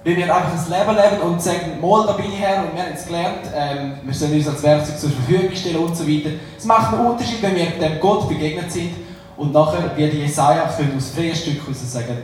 wenn 0.08 0.16
wir 0.16 0.34
einfach 0.34 0.54
ein 0.54 0.72
Leben 0.72 0.96
leben 0.96 1.22
und 1.22 1.42
sagen, 1.42 1.82
mal, 1.82 2.08
da 2.08 2.14
bin 2.14 2.28
ich 2.32 2.40
her 2.40 2.64
und 2.64 2.74
wir 2.74 2.82
haben 2.82 2.94
es 2.94 3.06
gelernt, 3.06 3.42
ähm, 3.54 3.96
wir 4.04 4.14
sollen 4.14 4.36
uns 4.36 4.48
als 4.48 4.64
Werkzeug 4.64 4.98
zur 4.98 5.10
Verfügung 5.10 5.54
stellen 5.54 5.76
und 5.76 5.98
so 5.98 6.08
weiter. 6.08 6.30
Es 6.58 6.64
macht 6.64 6.94
einen 6.94 7.08
Unterschied, 7.08 7.42
wenn 7.42 7.58
wir 7.58 7.66
dem 7.72 8.00
Gott 8.00 8.30
begegnet 8.30 8.72
sind 8.72 8.92
und 9.36 9.52
nachher, 9.52 9.92
wie 9.98 10.10
die 10.10 10.20
Jesaja, 10.20 10.64
können 10.78 10.94
aus 10.96 11.10
freien 11.10 11.36
Stück 11.36 11.60
heraus 11.62 11.92
sagen, 11.92 12.20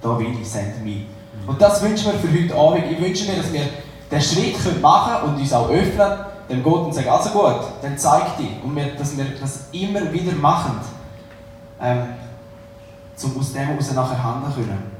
da 0.00 0.12
bin 0.12 0.40
ich, 0.40 0.48
send 0.48 0.84
me. 0.84 1.06
Und 1.48 1.60
das 1.60 1.82
wünschen 1.82 2.12
wir 2.12 2.18
für 2.20 2.32
heute 2.32 2.54
Abend. 2.54 2.92
Ich 2.92 3.00
wünsche 3.00 3.28
mir, 3.28 3.38
dass 3.38 3.52
wir 3.52 3.62
den 4.08 4.22
Schritt 4.22 4.80
machen 4.80 5.20
können 5.20 5.34
und 5.34 5.40
uns 5.40 5.52
auch 5.52 5.68
öffnen, 5.68 6.12
dem 6.48 6.62
Gott 6.62 6.84
und 6.84 6.94
sagen, 6.94 7.08
also 7.08 7.30
gut, 7.30 7.60
dann 7.82 7.98
zeig 7.98 8.36
dich. 8.36 8.50
Und 8.62 8.76
wir, 8.76 8.94
dass 8.94 9.16
wir 9.16 9.24
das 9.40 9.64
immer 9.72 10.12
wieder 10.12 10.32
machen, 10.34 10.78
ähm, 11.82 12.04
um 13.20 13.40
aus 13.40 13.52
dem 13.52 13.62
heraus 13.62 13.92
nachher 13.92 14.22
handeln 14.22 14.54
können. 14.54 14.95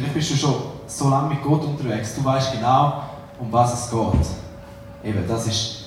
Vielleicht 0.00 0.14
bist 0.14 0.30
du 0.30 0.36
schon 0.36 0.54
so 0.86 1.10
lange 1.10 1.28
mit 1.28 1.42
Gott 1.42 1.62
unterwegs, 1.62 2.14
du 2.14 2.24
weißt 2.24 2.52
genau, 2.52 3.02
um 3.38 3.52
was 3.52 3.84
es 3.84 3.90
geht. 3.90 5.10
Eben, 5.10 5.28
das 5.28 5.46
ist 5.46 5.84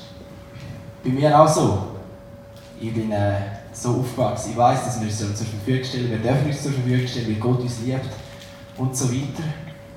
bei 1.04 1.10
mir 1.10 1.40
auch 1.40 1.48
so. 1.48 1.80
Ich 2.80 2.94
bin 2.94 3.12
äh, 3.12 3.40
so 3.72 4.02
aufgewachsen, 4.02 4.52
ich 4.52 4.58
weiß, 4.58 4.86
dass 4.86 5.00
wir 5.00 5.08
uns 5.08 5.18
zur 5.18 5.48
Verfügung 5.48 5.84
stellen, 5.84 6.12
wir 6.12 6.20
dürfen 6.20 6.46
uns 6.46 6.62
zur 6.62 6.74
Verfügung 6.74 7.08
stellen, 7.08 7.28
weil 7.28 7.36
Gott 7.36 7.60
uns 7.62 7.80
liebt 7.80 8.06
und 8.78 8.96
so 8.96 9.12
weiter. 9.12 9.44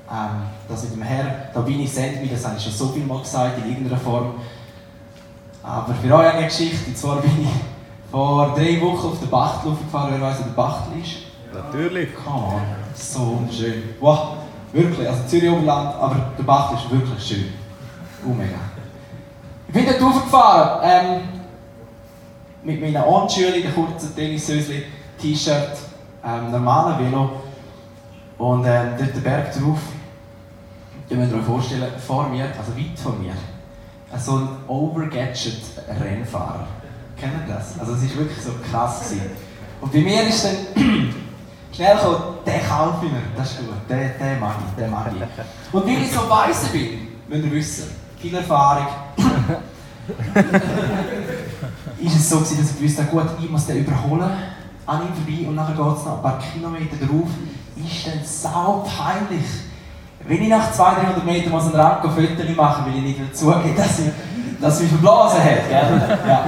Ähm, 0.09 0.41
das 0.67 0.83
mit 0.85 0.93
dem 0.93 1.03
Herrn, 1.03 1.33
da 1.53 1.61
bin 1.61 1.79
ich, 1.79 1.93
send 1.93 2.19
mich, 2.19 2.31
das 2.31 2.43
habe 2.43 2.57
ich 2.57 2.63
schon 2.63 2.73
so 2.73 2.87
viel 2.87 3.05
mal 3.05 3.19
gesagt, 3.19 3.59
in 3.59 3.69
irgendeiner 3.69 3.99
Form. 3.99 4.33
Aber 5.61 5.93
für 5.93 6.15
euch 6.15 6.33
eine 6.33 6.47
Geschichte, 6.47 6.87
und 6.87 6.97
zwar 6.97 7.17
bin 7.21 7.43
ich 7.43 7.49
vor 8.09 8.55
drei 8.55 8.81
Wochen 8.81 9.09
auf 9.09 9.19
der 9.19 9.27
Bachtel 9.27 9.73
gefahren, 9.73 10.09
wer 10.13 10.21
weiß, 10.21 10.39
wo 10.39 10.43
der 10.45 10.51
Bachtel 10.51 11.01
ist? 11.03 11.27
Natürlich. 11.57 12.09
Come 12.15 12.47
on, 12.47 12.61
so 12.93 13.19
wunderschön. 13.19 13.83
Wow, 13.99 14.37
wirklich, 14.71 15.07
also 15.07 15.23
Zürich 15.27 15.49
Oberland, 15.49 15.95
aber 15.95 16.31
der 16.37 16.43
Bach 16.43 16.73
ist 16.73 16.91
wirklich 16.91 17.23
schön. 17.27 17.53
Oh 18.25 18.33
mega. 18.33 18.57
Ich 19.67 19.73
bin 19.73 19.85
dort 19.85 20.01
hochgefahren, 20.01 20.79
ähm, 20.83 21.21
mit 22.63 22.79
meinen 22.79 23.03
Onschülen, 23.03 23.53
den 23.53 23.73
kurzen 23.73 24.15
Tennishöschen, 24.15 24.83
T-Shirt, 25.19 25.77
ähm, 26.23 26.51
normalen 26.51 26.99
Velo 26.99 27.41
und 28.37 28.65
ähm, 28.65 28.89
dort 28.97 29.15
den 29.15 29.23
Berg 29.23 29.51
drauf. 29.53 29.79
Ihr 31.09 31.17
müsst 31.17 31.33
euch 31.33 31.43
vorstellen, 31.43 31.91
vor 32.05 32.29
mir, 32.29 32.45
also 32.45 32.75
weit 32.77 32.99
von 33.01 33.21
mir, 33.21 33.33
so 34.17 34.37
ein 34.37 34.49
overgadget 34.67 35.61
Rennfahrer. 35.87 36.67
Kennt 37.19 37.33
ihr 37.47 37.55
das? 37.55 37.79
Also 37.79 37.93
es 37.93 38.09
war 38.11 38.17
wirklich 38.25 38.41
so 38.41 38.51
krass. 38.69 39.09
Gewesen. 39.09 39.31
Und 39.81 39.91
bei 39.91 39.99
mir 39.99 40.23
ist 40.23 40.45
dann 40.45 41.15
Schnell 41.77 41.95
kommt, 41.97 42.47
den 42.47 42.67
kaufe 42.67 43.05
ich 43.05 43.11
mir, 43.11 43.21
das 43.37 43.51
ist 43.51 43.59
gut, 43.59 43.67
den, 43.87 44.11
den 44.19 44.39
mag 44.39 44.55
ich, 44.65 44.73
den 44.83 44.89
mag 44.89 45.11
ich. 45.13 45.21
Und 45.71 45.85
weil 45.85 46.01
ich 46.01 46.11
so 46.11 46.27
weiss 46.27 46.69
bin, 46.69 47.07
müsst 47.27 47.45
ihr 47.45 47.51
wissen, 47.51 47.91
viel 48.19 48.33
Erfahrung, 48.33 48.87
ist 52.01 52.15
es 52.15 52.29
so 52.31 52.39
gewesen, 52.39 52.61
dass 52.61 52.71
ich 52.71 52.81
wusste, 52.83 53.03
gut, 53.03 53.25
ich 53.39 53.47
muss 53.47 53.67
den 53.67 53.85
überholen, 53.85 54.31
an 54.87 55.01
ihm 55.03 55.13
vorbei 55.13 55.47
und 55.47 55.53
nachher 55.53 55.75
geht 55.75 55.97
es 55.99 56.05
noch 56.05 56.15
ein 56.15 56.21
paar 56.23 56.39
Kilometer 56.51 56.95
drauf, 56.95 57.29
ist 57.75 58.07
dann 58.07 58.21
sau 58.25 58.83
peinlich. 58.97 59.45
Wenn 60.27 60.41
ich 60.41 60.49
nach 60.49 60.71
200, 60.71 61.15
300 61.15 61.25
Metern 61.25 61.61
so 61.61 61.67
einen 61.67 61.75
Rand 61.79 62.01
Fotos 62.01 62.55
machen 62.55 62.85
weil 62.87 62.95
ich 62.95 63.03
nicht 63.19 63.37
zugeben 63.37 63.75
dass 63.77 63.99
ich, 63.99 64.07
dass 64.59 64.77
ich 64.77 64.81
mich 64.81 64.91
verblasen. 64.93 65.41
Gell? 65.43 65.61
Ja. 66.27 66.43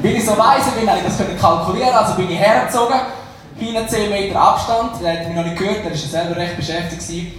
Weil 0.00 0.12
ich 0.12 0.24
so 0.24 0.38
weiss 0.38 0.70
bin, 0.70 0.88
habe 0.88 1.00
ich 1.00 1.04
das 1.04 1.18
kalkulieren 1.40 1.92
also 1.92 2.14
bin 2.14 2.30
ich 2.30 2.38
hergezogen 2.38 3.00
hinten 3.56 3.88
10 3.88 4.10
Meter 4.10 4.40
Abstand, 4.40 5.00
der 5.02 5.12
hat 5.20 5.26
mich 5.26 5.36
noch 5.36 5.44
nicht 5.44 5.58
gehört, 5.58 5.84
der 5.84 5.90
war 5.90 5.96
selber 5.96 6.36
recht 6.36 6.56
beschäftigt. 6.56 7.00
Gewesen. 7.00 7.32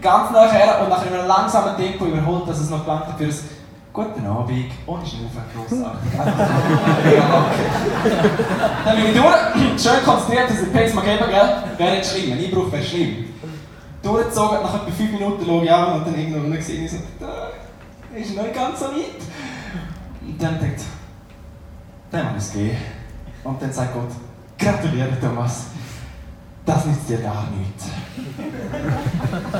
Ganz 0.00 0.30
nachher 0.32 0.80
und 0.80 0.88
in 0.88 1.14
einem 1.14 1.28
langsamen 1.28 1.76
Tempo 1.76 2.06
überholt, 2.06 2.48
dass 2.48 2.60
es 2.60 2.70
noch 2.70 2.84
gelangt 2.84 3.06
hat 3.06 3.18
für 3.18 3.24
ein 3.24 3.34
Guten 3.94 4.26
Abend, 4.26 4.72
ohne 4.86 5.06
Schnaufen, 5.06 5.44
grossartig. 5.54 6.10
Dann 8.84 8.96
bin 8.96 9.06
ich 9.06 9.12
durch, 9.14 9.80
schön 9.80 10.04
konzentriert, 10.04 10.50
dass 10.50 10.58
ich 10.58 10.64
den 10.64 10.72
Pace 10.72 10.94
mal 10.94 11.04
geben, 11.04 11.24
gell? 11.30 11.48
Wäre 11.78 11.96
nicht 11.96 12.10
schlimm, 12.10 12.30
wenn 12.32 12.40
ich 12.40 12.50
brauche, 12.50 12.72
wäre 12.72 12.82
schlimm. 12.82 13.26
Durchgezogen, 14.02 14.62
nach 14.64 14.74
etwa 14.74 14.90
5 14.90 15.12
Minuten 15.12 15.46
schaue 15.46 15.64
ich 15.64 15.72
an 15.72 15.92
und 15.92 16.06
dann 16.08 16.18
irgendwann 16.18 16.52
gesehen, 16.52 16.84
ich 16.84 16.90
so, 16.90 16.98
da 17.20 17.50
ist 18.18 18.34
noch 18.34 18.42
nicht 18.42 18.54
ganz 18.56 18.80
so 18.80 18.86
weit. 18.86 19.22
Und 20.26 20.42
dann 20.42 20.58
denkt 20.58 20.80
dann 22.10 22.34
muss 22.34 22.44
es 22.44 22.52
gehen. 22.52 22.76
Und 23.44 23.62
dann 23.62 23.72
sagt 23.72 23.94
Gott, 23.94 24.10
Gratuliere, 24.58 25.18
Thomas. 25.20 25.66
Das 26.64 26.86
nützt 26.86 27.08
dir 27.08 27.18
gar 27.18 27.48
nichts. 27.58 27.84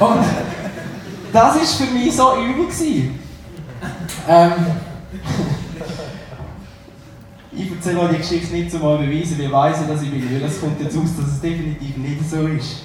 Und 0.01 0.25
das 1.33 1.57
war 1.57 1.87
für 1.87 1.93
mich 1.93 2.17
so 2.17 2.37
übel. 2.37 2.67
Ähm, 4.27 4.53
ich 7.53 7.71
erzähle 7.71 8.01
euch 8.01 8.11
die 8.13 8.17
Geschichte 8.17 8.53
nicht, 8.55 8.75
um 8.75 8.81
beweisen, 8.81 9.39
wie 9.39 9.53
weise 9.53 9.87
dass 9.87 10.03
ich 10.03 10.11
bin, 10.11 10.25
weil 10.33 10.43
es 10.43 10.61
kommt 10.61 10.81
jetzt 10.81 10.97
aus, 10.97 11.17
dass 11.17 11.27
es 11.27 11.41
definitiv 11.41 11.97
nicht 11.99 12.29
so 12.29 12.47
ist. 12.47 12.85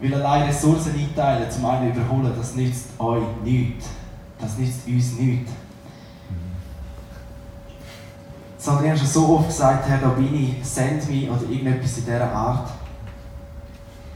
Weil 0.00 0.14
allein 0.14 0.48
Ressourcen 0.48 0.94
einteilen, 0.94 1.50
zum 1.50 1.66
einen 1.66 1.92
überholen, 1.92 2.32
das 2.36 2.54
nützt 2.54 2.88
euch 2.98 3.24
nichts. 3.44 3.86
Das 4.40 4.56
nützt 4.56 4.86
uns 4.86 5.18
nichts. 5.18 5.52
Sondern 8.58 8.84
ich 8.84 8.90
habe 8.90 8.98
schon 8.98 9.08
so 9.08 9.28
oft 9.36 9.48
gesagt, 9.48 9.88
Herr, 9.88 9.98
da 9.98 10.08
bin 10.08 10.34
ich, 10.34 10.66
send 10.66 11.08
mich 11.08 11.30
oder 11.30 11.42
irgendetwas 11.42 11.98
in 11.98 12.04
dieser 12.04 12.32
Art. 12.32 12.70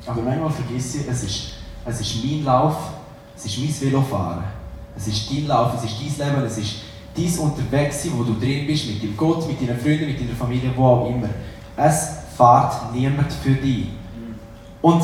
Aber 0.07 0.23
manchmal 0.23 0.51
vergesse 0.51 0.99
ich, 0.99 1.09
es 1.09 1.23
ist, 1.23 1.53
es 1.87 2.01
ist 2.01 2.25
mein 2.25 2.45
Lauf, 2.45 2.77
es 3.37 3.45
ist 3.47 3.59
mein 3.59 3.73
Velofahren. 3.73 4.45
Es 4.97 5.07
ist 5.07 5.31
dein 5.31 5.47
Lauf, 5.47 5.75
es 5.77 5.85
ist 5.85 6.21
dein 6.21 6.29
Leben, 6.29 6.47
es 6.47 6.59
ist 6.59 6.75
dein 7.17 7.39
Unterwegssein, 7.39 8.13
wo 8.17 8.25
du 8.25 8.35
drin 8.35 8.67
bist, 8.67 8.87
mit 8.87 9.03
deinem 9.03 9.17
Gott, 9.17 9.47
mit 9.47 9.61
deinen 9.61 9.79
Freunden, 9.79 10.07
mit 10.07 10.21
deiner 10.21 10.35
Familie, 10.35 10.71
wo 10.77 10.87
auch 10.87 11.09
immer. 11.09 11.29
Es 11.77 12.09
fährt 12.37 12.93
niemand 12.93 13.33
für 13.33 13.53
dich. 13.53 13.87
Und 14.81 15.03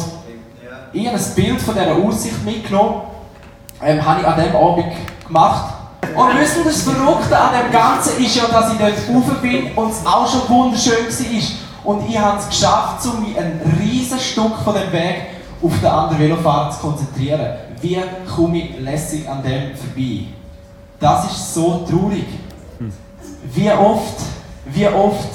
ich 0.92 1.06
habe 1.06 1.16
ein 1.16 1.34
Bild 1.34 1.60
von 1.60 1.74
dieser 1.74 1.94
Aussicht 1.96 2.44
mitgenommen, 2.44 3.02
ähm, 3.82 4.04
habe 4.04 4.20
ich 4.20 4.26
an 4.26 4.40
diesem 4.40 4.56
Abend 4.56 4.92
gemacht. 5.26 5.74
Und 6.02 6.40
wissen 6.40 6.62
das 6.64 6.82
Verrückte 6.82 7.38
an 7.38 7.50
dem 7.60 7.72
Ganzen 7.72 8.22
ist 8.24 8.36
ja, 8.36 8.46
dass 8.46 8.72
ich 8.72 8.78
dort 8.78 8.92
rauf 8.92 9.40
bin 9.40 9.72
und 9.74 9.90
es 9.90 10.06
auch 10.06 10.28
schon 10.28 10.48
wunderschön 10.48 11.06
war. 11.06 11.92
Und 11.92 12.08
ich 12.08 12.18
habe 12.18 12.38
es 12.38 12.48
geschafft, 12.48 13.06
um 13.06 13.22
mich 13.22 13.38
ein 13.38 13.60
riesiges 13.80 14.26
Stück 14.26 14.56
von 14.64 14.74
dem 14.74 14.92
Weg 14.92 15.26
auf 15.62 15.72
den 15.80 15.88
anderen 15.88 16.18
Velofahrer 16.18 16.70
zu 16.70 16.78
konzentrieren. 16.80 17.54
Wie 17.80 17.98
komme 18.34 18.58
ich 18.58 18.80
lässig 18.80 19.28
an 19.28 19.42
dem 19.42 19.76
vorbei? 19.76 20.26
Das 21.00 21.30
ist 21.30 21.54
so 21.54 21.86
traurig. 21.88 22.26
Wie 23.54 23.70
oft, 23.70 24.20
wie 24.66 24.88
oft, 24.88 25.28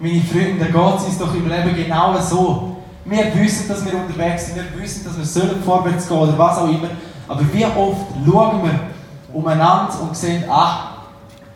meine 0.00 0.22
Freunde, 0.22 0.66
es 0.66 1.04
uns 1.04 1.18
doch 1.18 1.34
im 1.34 1.48
Leben 1.48 1.74
genau 1.76 2.18
so. 2.20 2.76
Wir 3.04 3.34
wissen, 3.34 3.68
dass 3.68 3.84
wir 3.84 3.94
unterwegs 3.94 4.46
sind, 4.46 4.56
wir 4.56 4.82
wissen, 4.82 5.04
dass 5.04 5.16
wir 5.18 5.24
vorwärts 5.64 6.08
gehen 6.08 6.16
oder 6.16 6.38
was 6.38 6.58
auch 6.58 6.68
immer. 6.68 6.88
Aber 7.28 7.42
wie 7.52 7.64
oft 7.64 8.06
schauen 8.24 8.62
wir 8.62 8.91
umeinander 9.32 10.00
und 10.00 10.16
sehen, 10.16 10.44
ach, 10.48 10.92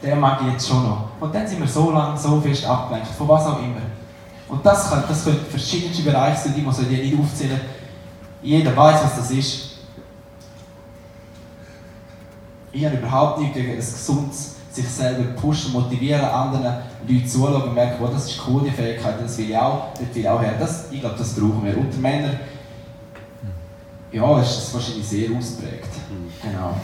der 0.03 0.17
mag 0.17 0.41
jetzt 0.51 0.69
schon 0.69 0.83
noch. 0.83 1.09
Und 1.21 1.35
dann 1.35 1.47
sind 1.47 1.61
wir 1.61 1.69
so 1.69 1.91
lange, 1.91 2.17
so 2.19 2.41
fest 2.41 2.65
abgelenkt, 2.67 3.09
von 3.09 3.29
was 3.29 3.47
auch 3.47 3.59
immer. 3.59 3.83
Und 4.49 4.65
das 4.65 4.89
können, 4.89 5.05
das 5.09 5.25
können 5.25 5.41
verschiedene 5.49 6.05
Bereiche 6.05 6.43
sein, 6.43 6.55
die 6.55 6.63
man 6.63 6.75
die 6.75 6.97
nicht 6.97 7.19
aufzählen. 7.19 7.61
Jeder 8.43 8.77
weiß, 8.77 9.05
was 9.05 9.17
das 9.17 9.31
ist. 9.31 9.79
Ich 12.73 12.85
habe 12.85 12.97
überhaupt 12.97 13.41
nicht 13.41 13.55
gegen 13.55 13.71
ein 13.71 13.77
gesundes 13.77 14.57
sich 14.77 14.89
selber 14.89 15.25
pushen, 15.33 15.73
motivieren, 15.73 16.25
anderen 16.25 16.77
Leuten 17.09 17.27
zuschauen 17.27 17.63
und 17.63 17.75
merken, 17.75 18.05
oh, 18.05 18.09
das 18.13 18.27
ist 18.27 18.41
cool, 18.47 18.63
die 18.65 18.71
Fähigkeit, 18.71 19.15
das 19.23 19.39
will 19.39 19.51
ich 19.51 19.57
auch, 19.57 19.89
das 19.95 20.15
will 20.15 20.23
ich 20.23 20.29
auch 20.29 20.41
her. 20.41 20.55
Das, 20.59 20.93
ich 20.93 21.01
glaube, 21.01 21.17
das 21.17 21.35
brauchen 21.35 21.65
wir. 21.65 21.77
Unter 21.77 21.99
Männern, 21.99 22.39
ja, 24.13 24.41
ist 24.41 24.57
das 24.57 24.75
wahrscheinlich 24.75 25.07
sehr 25.07 25.37
ausprägt. 25.37 25.89
Genau. 26.43 26.75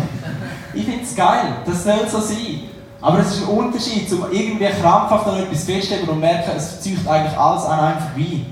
ich 0.74 0.84
finde 0.84 1.02
es 1.02 1.14
geil, 1.14 1.56
das 1.64 1.84
soll 1.84 2.08
so 2.08 2.20
sein. 2.20 2.60
Aber 3.00 3.18
es 3.18 3.34
ist 3.36 3.48
ein 3.48 3.56
Unterschied, 3.56 4.12
um 4.12 4.26
irgendwie 4.30 4.66
krampfhaft 4.66 5.26
an 5.26 5.38
etwas 5.38 5.64
festzulegen 5.64 6.08
und 6.08 6.20
merken, 6.20 6.52
es 6.56 6.80
zieht 6.80 7.06
eigentlich 7.06 7.36
alles 7.36 7.64
an 7.64 7.80
einem 7.80 8.00
vorbei. 8.00 8.46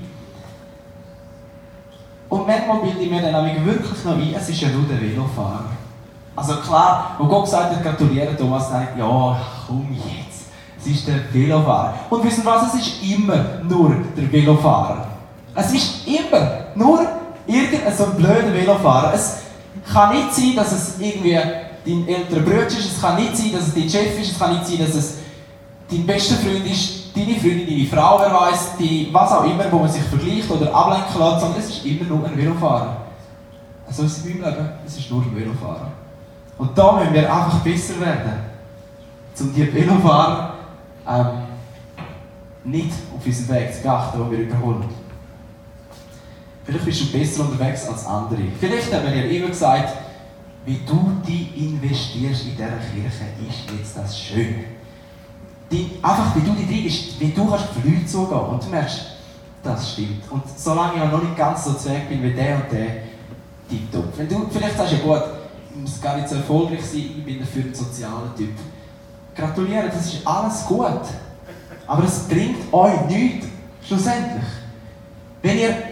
Und 2.27 2.47
manchmal 2.47 2.79
bilde 2.81 2.99
ich 2.99 3.09
mir 3.09 3.21
dann 3.21 3.65
wirklich 3.65 4.03
noch 4.03 4.13
ein, 4.13 4.33
es 4.35 4.49
ist 4.49 4.61
ja 4.61 4.69
nur 4.69 4.83
der 4.83 5.01
Velofahrer. 5.01 5.69
Also 6.35 6.55
klar, 6.57 7.15
wo 7.17 7.25
Gott 7.25 7.45
gesagt 7.45 7.75
hat, 7.75 7.83
gratulieren, 7.83 8.37
Thomas 8.37 8.69
sagt, 8.69 8.97
ja, 8.97 9.41
komm 9.67 9.87
jetzt, 9.93 10.47
es 10.79 10.87
ist 10.87 11.07
der 11.07 11.33
Velofahrer. 11.33 11.93
Und 12.09 12.23
wissen 12.23 12.45
was, 12.45 12.73
es 12.73 12.81
ist 12.81 13.03
immer 13.03 13.61
nur 13.63 13.95
der 14.15 14.31
Velofahrer. 14.31 15.07
Es 15.55 15.73
ist 15.73 16.07
immer 16.07 16.65
nur 16.75 17.05
irgendein 17.53 17.95
so 17.95 18.05
blöder 18.07 18.53
Velofahrer. 18.53 19.13
Es 19.13 19.37
kann 19.91 20.15
nicht 20.15 20.33
sein, 20.33 20.55
dass 20.55 20.71
es 20.71 20.99
irgendwie 20.99 21.37
dein 21.85 22.07
älterer 22.07 22.41
Bruder 22.41 22.67
ist, 22.67 22.79
es 22.79 23.01
kann 23.01 23.15
nicht 23.15 23.35
sein, 23.35 23.51
dass 23.53 23.67
es 23.67 23.73
dein 23.73 23.89
Chef 23.89 24.19
ist, 24.19 24.31
es 24.31 24.39
kann 24.39 24.53
nicht 24.53 24.67
sein, 24.67 24.79
dass 24.79 24.95
es 24.95 25.17
dein 25.89 26.05
bester 26.05 26.35
Freund 26.35 26.65
ist, 26.65 27.15
deine 27.15 27.39
Freundin, 27.39 27.67
deine 27.67 27.85
Frau, 27.87 28.19
wer 28.19 28.33
weiß, 28.33 28.77
die, 28.79 29.09
was 29.11 29.31
auch 29.31 29.43
immer, 29.43 29.71
wo 29.71 29.79
man 29.79 29.89
sich 29.89 30.03
vergleicht 30.03 30.49
oder 30.49 30.73
ablenken 30.73 31.19
lässt, 31.19 31.41
sondern 31.41 31.59
es 31.59 31.69
ist 31.69 31.85
immer 31.85 32.05
nur 32.05 32.25
ein 32.25 32.37
Velofahrer. 32.37 32.97
So 33.89 34.03
ist 34.03 34.17
es 34.19 34.25
in 34.25 34.39
meinem 34.39 34.53
Leben, 34.53 34.69
es 34.85 34.97
ist 34.97 35.11
nur 35.11 35.21
ein 35.21 35.35
Velofahrer. 35.35 35.91
Und 36.57 36.77
da 36.77 36.91
müssen 36.93 37.13
wir 37.13 37.33
einfach 37.33 37.59
besser 37.59 37.99
werden, 37.99 38.31
um 39.39 39.53
die 39.53 39.73
Velofahrer 39.73 40.53
ähm, 41.07 41.25
nicht 42.63 42.91
auf 43.15 43.25
unseren 43.25 43.55
Weg 43.55 43.73
zu 43.73 43.89
achten, 43.89 44.19
wo 44.19 44.31
wir 44.31 44.39
überholen. 44.39 45.00
Vielleicht 46.63 46.85
bist 46.85 47.01
du 47.01 47.17
besser 47.17 47.41
unterwegs 47.41 47.87
als 47.87 48.05
andere. 48.05 48.41
Vielleicht 48.59 48.93
haben 48.93 49.05
wir 49.05 49.29
immer 49.29 49.47
gesagt, 49.47 49.97
wie 50.65 50.79
du 50.85 51.21
dich 51.27 51.57
investierst 51.57 52.43
in 52.43 52.51
dieser 52.51 52.67
Kirche, 52.67 53.25
ist 53.47 53.77
jetzt 53.77 53.97
das 53.97 54.19
schön. 54.19 54.55
Die, 55.71 55.91
einfach, 56.01 56.35
wie 56.35 56.41
du 56.41 56.53
dich 56.53 57.17
drin 57.17 57.29
wie 57.29 57.33
du 57.33 57.49
kannst 57.49 57.65
auf 57.69 57.83
Leute 57.83 58.05
zugehen 58.05 58.39
und 58.39 58.63
du 58.63 58.69
merkst, 58.69 59.01
das 59.63 59.93
stimmt. 59.93 60.29
Und 60.29 60.43
solange 60.55 61.03
ich 61.03 61.11
noch 61.11 61.23
nicht 61.23 61.37
ganz 61.37 61.65
so 61.65 61.73
zweck 61.73 62.09
bin 62.09 62.21
wie 62.21 62.33
der 62.33 62.55
und 62.57 62.71
der, 62.71 62.87
tipptopp. 63.71 64.17
Wenn 64.17 64.27
du 64.27 64.47
vielleicht 64.51 64.77
sagst, 64.77 64.93
ja 64.93 64.99
gut, 64.99 65.23
muss 65.75 66.01
gar 66.01 66.17
nicht 66.17 66.29
so 66.29 66.35
erfolgreich 66.35 66.83
sein, 66.83 67.11
ich 67.17 67.25
bin 67.25 67.39
dafür 67.39 67.63
ein 67.63 67.73
sozialer 67.73 68.35
Typ. 68.35 68.51
Gratuliere, 69.35 69.87
das 69.87 70.13
ist 70.13 70.27
alles 70.27 70.65
gut. 70.65 71.01
Aber 71.87 72.03
es 72.03 72.19
bringt 72.27 72.71
euch 72.71 73.05
nichts, 73.07 73.47
schlussendlich. 73.87 74.43
Wenn 75.41 75.57
ihr 75.57 75.90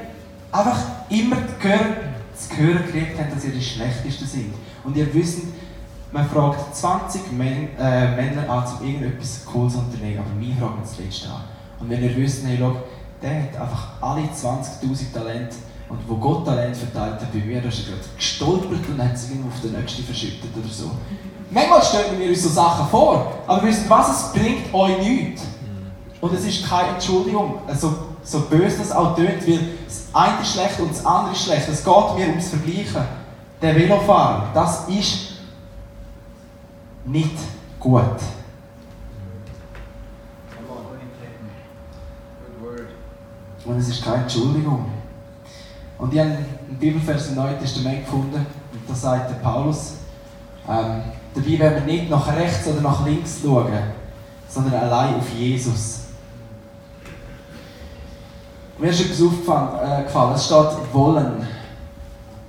einfach 0.51 0.79
immer 1.09 1.37
zu 1.37 2.57
hören 2.57 2.85
gekriegt 2.85 3.19
habt, 3.19 3.35
dass 3.35 3.45
ihr 3.45 3.51
die 3.51 3.61
Schlechtesten 3.61 4.25
sind. 4.25 4.53
Und 4.83 4.95
ihr 4.95 5.13
wisst, 5.13 5.39
man 6.11 6.27
fragt 6.27 6.75
20 6.75 7.31
Män 7.33 7.69
äh, 7.77 8.15
Männer 8.15 8.49
an, 8.49 8.63
um 8.79 8.87
irgendetwas 8.87 9.45
Cooles 9.45 9.73
zu 9.73 9.79
unternehmen, 9.79 10.19
aber 10.19 10.33
mich 10.33 10.57
fragt 10.57 10.75
man 10.75 10.83
das 10.83 10.97
letzte 10.97 11.29
an. 11.29 11.43
Und 11.79 11.89
wenn 11.89 12.03
ihr 12.03 12.15
wisst, 12.15 12.45
hey, 12.45 12.57
schau, 12.59 12.75
der 13.21 13.43
hat 13.43 13.61
einfach 13.61 13.89
alle 14.01 14.21
20.000 14.21 15.13
Talente 15.13 15.55
und 15.89 15.99
wo 16.07 16.15
Gott 16.15 16.45
Talent 16.45 16.75
verteilt 16.75 17.21
hat 17.21 17.31
bei 17.31 17.39
mir, 17.39 17.61
da 17.61 17.67
ist 17.67 17.79
er 17.79 17.93
gerade 17.93 18.07
gestolpert 18.15 18.89
und 18.89 19.03
hat 19.03 19.13
es 19.13 19.25
auf 19.25 19.61
den 19.61 19.73
nächsten 19.73 20.03
verschüttet 20.03 20.49
oder 20.55 20.71
so. 20.71 20.91
Manchmal 21.51 21.81
stellen 21.81 22.19
wir 22.19 22.29
uns 22.29 22.43
so 22.43 22.49
Sachen 22.49 22.87
vor, 22.89 23.31
aber 23.45 23.63
wisst 23.63 23.89
was, 23.89 24.09
es 24.09 24.33
bringt 24.33 24.73
euch 24.73 24.97
nichts. 24.99 25.43
Und 26.21 26.33
es 26.33 26.45
ist 26.45 26.67
keine 26.67 26.89
Entschuldigung, 26.89 27.59
also, 27.65 28.08
so 28.23 28.41
böse 28.41 28.79
das 28.79 28.91
auch 28.91 29.15
tönt, 29.15 29.47
weil 29.47 29.59
das 29.85 30.07
eine 30.13 30.41
ist 30.41 30.53
schlecht 30.53 30.79
und 30.79 30.91
das 30.91 31.05
andere 31.05 31.33
ist 31.33 31.43
schlecht. 31.43 31.67
Es 31.69 31.83
geht 31.83 32.15
mir 32.15 32.27
ums 32.27 32.49
Vergleichen. 32.49 33.03
Der 33.61 33.75
Velofahrer, 33.75 34.49
das 34.53 34.87
ist 34.87 35.33
nicht 37.05 37.35
gut. 37.79 38.01
Und 43.65 43.77
es 43.77 43.89
ist 43.89 44.03
keine 44.03 44.23
Entschuldigung. 44.23 44.85
Und 45.97 46.13
ich 46.13 46.19
habe 46.19 46.29
einen 46.29 46.77
Bibelvers 46.79 47.27
im 47.27 47.35
Neuen 47.35 47.59
Testament 47.59 48.05
gefunden, 48.05 48.35
und 48.35 48.89
da 48.89 48.95
sagt 48.95 49.29
der 49.29 49.35
Paulus, 49.35 49.95
ähm, 50.67 51.01
dabei 51.35 51.59
werden 51.59 51.85
wir 51.85 51.93
nicht 51.93 52.09
nach 52.09 52.35
rechts 52.35 52.67
oder 52.67 52.81
nach 52.81 53.05
links 53.05 53.39
schauen, 53.43 53.67
sondern 54.47 54.73
allein 54.75 55.15
auf 55.15 55.29
Jesus. 55.37 56.08
Mir 58.79 58.91
ist 58.91 59.01
etwas 59.01 59.21
aufgefallen, 59.21 60.31
äh, 60.31 60.35
es 60.35 60.45
steht 60.45 60.93
wollen. 60.93 61.47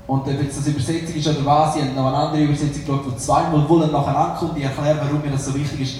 Und 0.06 0.20
ob 0.20 0.42
jetzt 0.42 0.58
das 0.58 0.66
Übersetzung 0.66 1.16
ist 1.16 1.28
oder 1.28 1.44
was, 1.44 1.76
ich 1.76 1.82
habe 1.82 1.92
noch 1.94 2.06
eine 2.06 2.16
andere 2.16 2.42
Übersetzung 2.42 2.84
geschaut, 2.84 3.06
wo 3.06 3.16
zweimal 3.16 3.68
wollen 3.68 3.90
nacheinander 3.90 4.36
kommt. 4.38 4.56
Ich 4.56 4.64
erkläre, 4.64 4.98
warum 5.02 5.20
mir 5.22 5.30
das 5.30 5.46
so 5.46 5.54
wichtig 5.54 5.80
ist. 5.80 5.96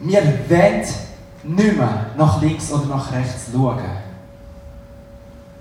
Wir 0.00 0.22
wollen 0.22 0.82
nicht 1.42 1.76
mehr 1.76 2.06
nach 2.16 2.40
links 2.40 2.72
oder 2.72 2.86
nach 2.86 3.12
rechts 3.12 3.50
schauen. 3.52 3.78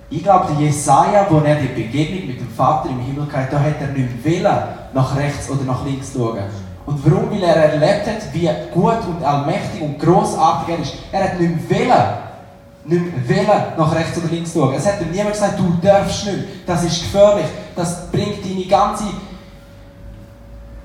Ich 0.09 0.23
glaube, 0.23 0.47
der 0.53 0.65
Jesaja, 0.65 1.25
wo 1.29 1.39
er 1.39 1.55
die 1.55 1.67
Begegnung 1.67 2.27
mit 2.27 2.39
dem 2.39 2.49
Vater 2.49 2.89
im 2.89 2.99
Himmel 2.99 3.27
hatte, 3.31 3.51
da 3.51 3.59
hat 3.59 3.81
er 3.81 3.87
nicht 3.87 4.23
wollen, 4.23 4.63
nach 4.93 5.15
rechts 5.15 5.49
oder 5.49 5.63
nach 5.63 5.85
links 5.85 6.13
schauen. 6.13 6.43
Und 6.85 7.05
warum? 7.05 7.31
Weil 7.31 7.43
er 7.43 7.55
erlebt 7.55 8.07
hat, 8.07 8.33
wie 8.33 8.49
gut 8.73 9.05
und 9.07 9.23
allmächtig 9.23 9.81
und 9.81 9.99
großartig 9.99 10.75
er 10.75 10.81
ist. 10.81 10.93
Er 11.11 11.23
hat 11.23 11.39
nicht 11.39 11.69
wollen, 11.69 12.22
nicht 12.85 13.29
wollen, 13.29 13.63
nach 13.77 13.95
rechts 13.95 14.17
oder 14.17 14.27
links 14.27 14.53
schauen. 14.53 14.73
Es 14.75 14.85
hat 14.85 15.01
ihm 15.01 15.11
niemand 15.11 15.33
gesagt, 15.33 15.59
du 15.59 15.77
darfst 15.81 16.25
nicht, 16.25 16.39
das 16.65 16.83
ist 16.83 17.01
gefährlich, 17.01 17.45
das 17.75 18.11
bringt 18.11 18.43
deine 18.43 18.65
ganze, 18.65 19.05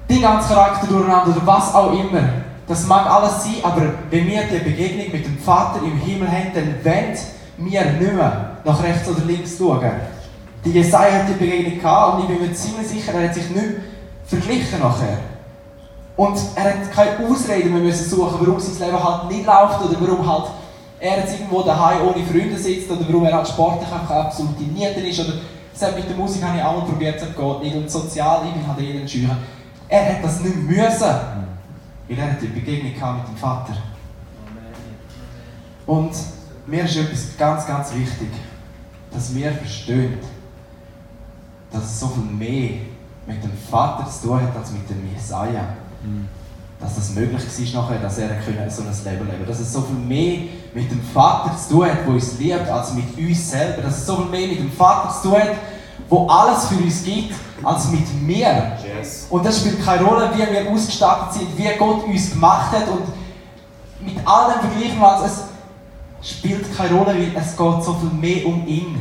deinen 0.09 0.23
ganzen 0.23 0.49
Charakter 0.49 0.87
durcheinander 0.87 1.37
oder 1.37 1.47
was 1.47 1.75
auch 1.75 1.93
immer. 1.93 2.23
Das 2.67 2.87
mag 2.87 3.07
alles 3.11 3.43
sein, 3.45 3.55
aber 3.63 3.83
wenn 4.11 4.27
wir 4.27 4.43
die 4.43 4.59
Begegnung 4.59 5.11
mit 5.11 5.25
dem 5.25 5.39
Vater 5.39 5.81
im 5.83 5.99
Himmel 5.99 6.29
haben, 6.29 6.53
dann 6.55 6.75
wollen 6.85 7.17
wir 7.57 7.85
nicht 7.85 8.15
mehr 8.15 8.51
nach 8.65 8.83
rechts 8.83 9.09
oder 9.09 9.25
links 9.25 9.57
schauen. 9.59 9.91
Die 10.65 10.73
Jesaja 10.73 11.21
hat 11.21 11.29
die 11.29 11.45
Begegnung 11.45 11.81
gehabt 11.81 12.15
und 12.15 12.23
ich 12.23 12.39
bin 12.39 12.47
mir 12.47 12.55
ziemlich 12.55 12.87
sicher, 12.87 13.15
er 13.15 13.29
hat 13.29 13.35
sich 13.35 13.49
nicht 13.51 13.65
verglichen 14.27 14.81
nachher. 14.81 15.19
Und 16.17 16.37
er 16.57 16.65
hat 16.65 16.93
keine 16.93 17.27
Ausrede 17.27 17.69
mehr 17.69 17.81
müssen 17.81 18.09
suchen, 18.09 18.39
warum 18.41 18.61
sein 18.61 18.87
Leben 18.87 19.03
halt 19.03 19.31
nicht 19.31 19.47
läuft 19.47 19.81
oder 19.85 19.97
warum 20.01 20.29
halt 20.29 20.51
er 21.01 21.19
jetzt 21.19 21.35
irgendwo 21.35 21.63
daheim 21.63 22.09
ohne 22.09 22.25
Freunde 22.25 22.57
sitzt 22.57 22.91
oder 22.91 23.07
warum 23.09 23.25
er 23.25 23.35
halt 23.35 23.49
sportlich 23.49 23.91
einfach 23.91 24.11
absolut 24.11 24.61
nieder 24.61 24.97
ist 24.97 25.21
oder 25.21 25.35
selbst 25.73 25.99
mit 25.99 26.09
der 26.09 26.17
Musik 26.17 26.43
habe 26.43 26.59
ich 26.59 26.65
auch 26.65 26.79
mal 26.79 26.87
probiert, 26.87 27.23
es 27.23 27.37
geht 27.37 27.63
nicht 27.63 27.77
und 27.77 27.91
sozial, 27.91 28.47
ich 28.47 28.53
bin 28.53 28.67
halt 28.67 28.81
jeder 28.81 29.07
Schüler. 29.07 29.37
Er 29.89 30.15
hat 30.15 30.25
das 30.25 30.41
nicht 30.41 30.57
müssen, 30.57 31.03
weil 32.09 32.19
er 32.19 32.37
die 32.41 32.47
Begegnung 32.49 32.93
mit 32.93 33.29
dem 33.29 33.37
Vater. 33.37 33.77
Und 35.87 36.11
mir 36.67 36.85
ist 36.85 36.97
etwas 36.97 37.37
ganz, 37.39 37.67
ganz 37.67 37.95
wichtig, 37.95 38.29
dass 39.11 39.35
wir 39.35 39.53
verstehen, 39.53 40.19
dass 41.71 41.85
es 41.85 42.01
so 42.01 42.09
viel 42.09 42.25
mehr 42.25 42.81
mit 43.27 43.43
dem 43.43 43.53
Vater 43.71 44.09
zu 44.11 44.29
tun 44.29 44.43
hat 44.43 44.57
als 44.57 44.73
mit 44.73 44.89
dem 44.91 45.11
Jesaja. 45.15 45.77
Mhm. 46.03 46.29
Dass 46.81 46.97
es 46.97 47.15
möglich 47.15 47.43
war, 47.75 47.83
nachher, 47.83 47.99
dass 47.99 48.19
er 48.19 48.29
so 48.71 48.83
ein 48.83 48.89
Leben 49.05 49.27
leben 49.27 49.47
Dass 49.47 49.59
es 49.59 49.73
so 49.73 49.83
viel 49.83 49.97
mehr 49.97 50.43
mit 50.75 50.91
dem 50.91 51.03
Vater 51.03 51.57
zu 51.57 51.75
tun 51.75 51.87
hat, 51.87 52.07
der 52.07 52.09
uns 52.09 52.39
liebt, 52.39 52.69
als 52.69 52.95
mit 52.95 53.19
uns 53.19 53.51
selber. 53.51 53.83
Dass 53.83 53.99
es 53.99 54.07
so 54.07 54.17
viel 54.17 54.27
mehr 54.27 54.49
mit 54.49 54.61
dem 54.61 54.71
Vater 54.71 55.13
zu 55.21 55.29
tun 55.29 55.39
hat, 55.39 55.51
der 56.11 56.31
alles 56.31 56.67
für 56.67 56.77
uns 56.77 57.05
gibt, 57.05 57.35
als 57.63 57.91
mit 57.91 58.23
mir. 58.23 58.73
Yes. 58.97 59.27
Und 59.29 59.45
das 59.45 59.59
spielt 59.59 59.85
keine 59.85 60.05
Rolle, 60.05 60.31
wie 60.35 60.39
wir 60.39 60.71
ausgestattet 60.71 61.35
sind, 61.35 61.59
wie 61.59 61.69
Gott 61.77 62.05
uns 62.05 62.31
gemacht 62.31 62.73
hat. 62.73 62.89
Und 62.89 63.03
mit 64.07 64.17
all 64.25 64.53
dem 64.53 64.71
vergleichen 64.71 65.01
wir 65.01 65.25
es 65.25 65.43
spielt 66.23 66.77
keine 66.77 66.97
Rolle, 66.97 67.15
weil 67.15 67.33
es 67.37 67.57
geht 67.57 67.85
so 67.85 67.95
viel 67.95 68.11
mehr 68.11 68.47
um 68.47 68.67
ihn. 68.67 69.01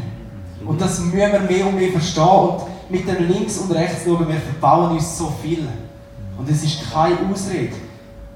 Und 0.66 0.82
das 0.82 1.00
müssen 1.00 1.18
wir 1.18 1.40
mehr 1.40 1.68
und 1.68 1.76
mehr 1.76 1.92
verstehen. 1.92 2.24
Und 2.24 2.62
mit 2.90 3.08
dem 3.08 3.28
Links 3.28 3.58
und 3.58 3.72
Rechts 3.72 4.04
schauen, 4.06 4.28
wir 4.28 4.40
verbauen 4.40 4.92
uns 4.92 5.18
so 5.18 5.32
viel. 5.42 5.68
Und 6.38 6.50
es 6.50 6.64
ist 6.64 6.92
keine 6.92 7.18
Ausrede, 7.32 7.76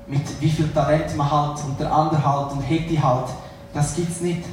mit 0.07 0.41
wie 0.41 0.49
viel 0.49 0.69
Talent 0.69 1.15
man 1.15 1.31
hat 1.31 1.63
und 1.63 1.79
der 1.79 1.91
andere 1.91 2.23
halt 2.23 2.51
und 2.51 2.61
hätte 2.61 3.01
halt. 3.01 3.29
Das 3.73 3.95
gibt 3.95 4.11
es 4.11 4.21
nicht. 4.21 4.43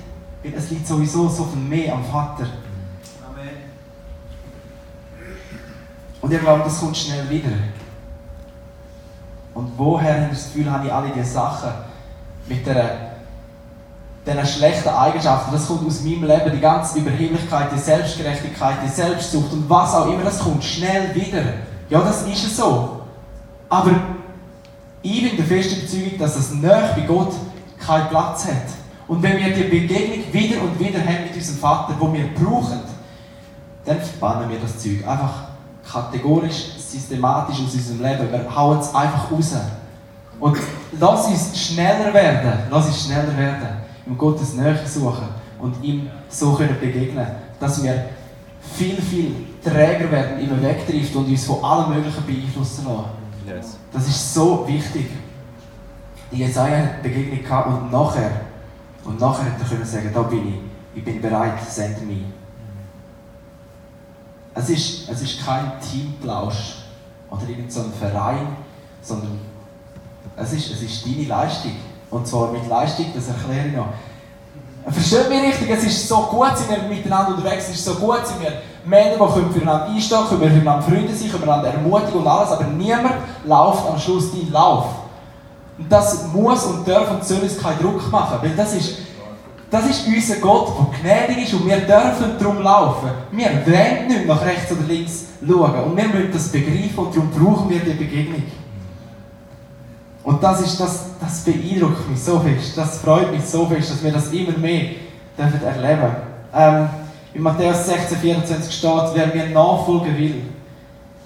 Es 0.42 0.70
liegt 0.70 0.86
sowieso 0.86 1.28
so 1.28 1.44
viel 1.44 1.60
mehr 1.60 1.94
am 1.94 2.04
Vater. 2.04 2.46
Amen. 3.28 3.48
Und 6.20 6.32
ich 6.32 6.40
glaube, 6.40 6.62
das 6.64 6.78
kommt 6.78 6.96
schnell 6.96 7.28
wieder. 7.28 7.50
Und 9.54 9.72
woher 9.76 10.14
habe 10.14 10.24
ich 10.26 10.38
das 10.38 10.52
Gefühl, 10.52 10.70
habe 10.70 10.86
ich 10.86 10.92
alle 10.92 11.10
diese 11.10 11.32
Sachen 11.32 11.70
mit 12.46 12.64
der 12.66 13.08
diesen 14.28 14.46
schlechten 14.46 14.88
Eigenschaften, 14.90 15.52
das 15.52 15.66
kommt 15.66 15.86
aus 15.86 16.02
meinem 16.02 16.24
Leben, 16.24 16.52
die 16.52 16.60
ganze 16.60 16.98
Überheblichkeit, 16.98 17.68
die 17.74 17.78
Selbstgerechtigkeit, 17.78 18.76
die 18.84 18.88
Selbstsucht 18.88 19.52
und 19.52 19.68
was 19.70 19.94
auch 19.94 20.06
immer, 20.06 20.22
das 20.22 20.38
kommt 20.38 20.62
schnell 20.62 21.14
wieder. 21.14 21.42
Ja, 21.88 22.00
das 22.00 22.22
ist 22.22 22.44
es 22.44 22.56
so. 22.56 22.97
Aber 23.68 23.90
ich 25.02 25.22
bin 25.22 25.36
der 25.36 25.46
festen 25.46 25.80
Überzeugung, 25.80 26.18
dass 26.18 26.34
das 26.34 26.52
näher 26.54 26.92
bei 26.96 27.02
Gott 27.02 27.32
keinen 27.84 28.08
Platz 28.08 28.46
hat. 28.46 28.68
Und 29.06 29.22
wenn 29.22 29.38
wir 29.38 29.54
die 29.54 29.64
Begegnung 29.64 30.32
wieder 30.32 30.62
und 30.62 30.78
wieder 30.78 30.98
haben 31.00 31.24
mit 31.26 31.34
unserem 31.34 31.58
Vater, 31.58 31.94
wo 31.98 32.12
wir 32.12 32.26
brauchen, 32.34 32.80
dann 33.84 34.00
verbannen 34.00 34.50
wir 34.50 34.58
das 34.58 34.78
Zeug 34.78 35.06
einfach 35.06 35.48
kategorisch, 35.90 36.72
systematisch 36.76 37.56
aus 37.60 37.74
unserem 37.74 38.02
Leben. 38.02 38.30
Wir 38.30 38.54
hauen 38.54 38.78
es 38.78 38.94
einfach 38.94 39.30
raus. 39.30 39.54
Und 40.40 40.58
lass 40.98 41.26
uns 41.26 41.58
schneller 41.58 42.12
werden. 42.12 42.52
Lass 42.70 42.86
uns 42.86 43.06
schneller 43.06 43.36
werden 43.36 43.68
im 44.06 44.16
Gottes 44.16 44.54
Nähe 44.54 44.78
suchen 44.86 45.28
und 45.58 45.82
ihm 45.82 46.08
so 46.28 46.52
können 46.52 46.78
begegnen 46.80 47.26
dass 47.60 47.82
wir 47.82 48.04
viel, 48.74 48.96
viel 48.96 49.34
träger 49.62 50.10
werden, 50.10 50.40
immer 50.40 50.62
wegtrifft 50.62 51.14
und 51.16 51.26
uns 51.26 51.44
von 51.44 51.62
allem 51.64 51.94
Möglichen 51.94 52.24
beeinflussen 52.24 52.86
lassen. 52.86 53.27
Yes. 53.48 53.76
Das 53.92 54.06
ist 54.06 54.34
so 54.34 54.66
wichtig. 54.68 55.06
Die 56.30 56.36
Jesaja 56.36 56.78
hat 56.78 57.02
Begegnung 57.02 57.42
gehabt 57.42 57.68
und 57.68 57.90
nachher, 57.90 58.30
und 59.04 59.18
nachher 59.18 59.46
hat 59.46 59.60
er 59.60 59.66
können 59.66 59.84
sagen, 59.84 60.10
da 60.12 60.22
bin 60.22 60.48
ich, 60.48 60.98
ich 60.98 61.04
bin 61.04 61.22
bereit, 61.22 61.58
sende 61.66 62.02
mich. 62.02 62.24
Es 64.54 64.68
ist, 64.68 65.08
es 65.08 65.22
ist 65.22 65.44
kein 65.44 65.72
Teamplausch 65.80 66.82
oder 67.30 67.42
irgendein 67.42 67.70
so 67.70 67.84
Verein, 67.98 68.56
sondern 69.00 69.38
es 70.36 70.52
ist, 70.52 70.70
es 70.72 70.82
ist 70.82 71.06
deine 71.06 71.24
Leistung. 71.24 71.76
Und 72.10 72.26
zwar 72.26 72.52
mit 72.52 72.66
Leistung, 72.68 73.06
das 73.14 73.28
erkläre 73.28 73.68
ich 73.68 73.76
noch. 73.76 73.88
Versteht 74.90 75.28
mich 75.28 75.42
richtig, 75.42 75.70
es 75.70 75.84
ist 75.84 76.08
so 76.08 76.16
gut, 76.22 76.56
sind 76.56 76.70
wir 76.70 76.88
miteinander 76.88 77.36
unterwegs, 77.36 77.68
es 77.68 77.76
ist 77.76 77.84
so 77.84 77.94
gut, 77.94 78.26
sind 78.26 78.40
wir 78.40 78.52
Männer, 78.84 79.16
die 79.16 79.52
füreinander 79.58 79.86
einstehen 79.86 80.18
können, 80.28 80.40
können 80.40 80.62
füreinander 80.62 80.82
Freunde 80.82 81.14
sein, 81.14 81.30
können 81.30 81.42
einander 81.42 81.68
ermutigen 81.68 82.20
und 82.20 82.26
alles, 82.26 82.50
aber 82.50 82.64
niemand 82.64 83.14
läuft 83.44 83.86
am 83.86 83.98
Schluss 83.98 84.32
deinen 84.32 84.52
Lauf. 84.52 84.86
Und 85.78 85.92
das 85.92 86.28
muss 86.32 86.64
und 86.64 86.88
darf 86.88 87.10
und 87.10 87.24
soll 87.24 87.40
uns 87.40 87.58
keinen 87.58 87.78
Druck 87.80 88.10
machen, 88.10 88.38
weil 88.40 88.56
das 88.56 88.74
ist, 88.74 88.98
das 89.70 89.84
ist 89.86 90.06
unser 90.06 90.36
Gott, 90.36 90.72
der 91.04 91.26
gnädig 91.26 91.44
ist 91.44 91.54
und 91.54 91.66
wir 91.66 91.76
dürfen 91.76 92.36
darum 92.38 92.62
laufen. 92.62 93.10
Wir 93.32 93.50
wollen 93.66 94.08
nicht 94.08 94.26
nach 94.26 94.44
rechts 94.44 94.72
oder 94.72 94.82
links 94.88 95.26
schauen 95.46 95.84
und 95.84 95.96
wir 95.96 96.08
müssen 96.08 96.32
das 96.32 96.48
begreifen 96.48 96.98
und 96.98 97.14
darum 97.14 97.30
brauchen 97.30 97.70
wir 97.70 97.80
die 97.80 97.92
Begegnung. 97.92 98.42
Und 100.28 100.42
das, 100.42 100.60
ist, 100.60 100.78
das, 100.78 101.06
das 101.18 101.40
beeindruckt 101.40 102.06
mich 102.10 102.22
so 102.22 102.38
fest, 102.40 102.76
das 102.76 102.98
freut 102.98 103.32
mich 103.32 103.42
so 103.42 103.64
fest, 103.64 103.90
dass 103.90 104.04
wir 104.04 104.12
das 104.12 104.30
immer 104.30 104.58
mehr 104.58 104.90
dürfen 105.38 105.62
erleben 105.62 106.16
ähm, 106.52 106.86
In 107.32 107.40
Matthäus 107.40 107.86
16, 107.86 108.18
24 108.18 108.74
steht, 108.74 109.14
wer 109.14 109.28
mir 109.28 109.48
nachfolgen 109.48 110.18
will, 110.18 110.42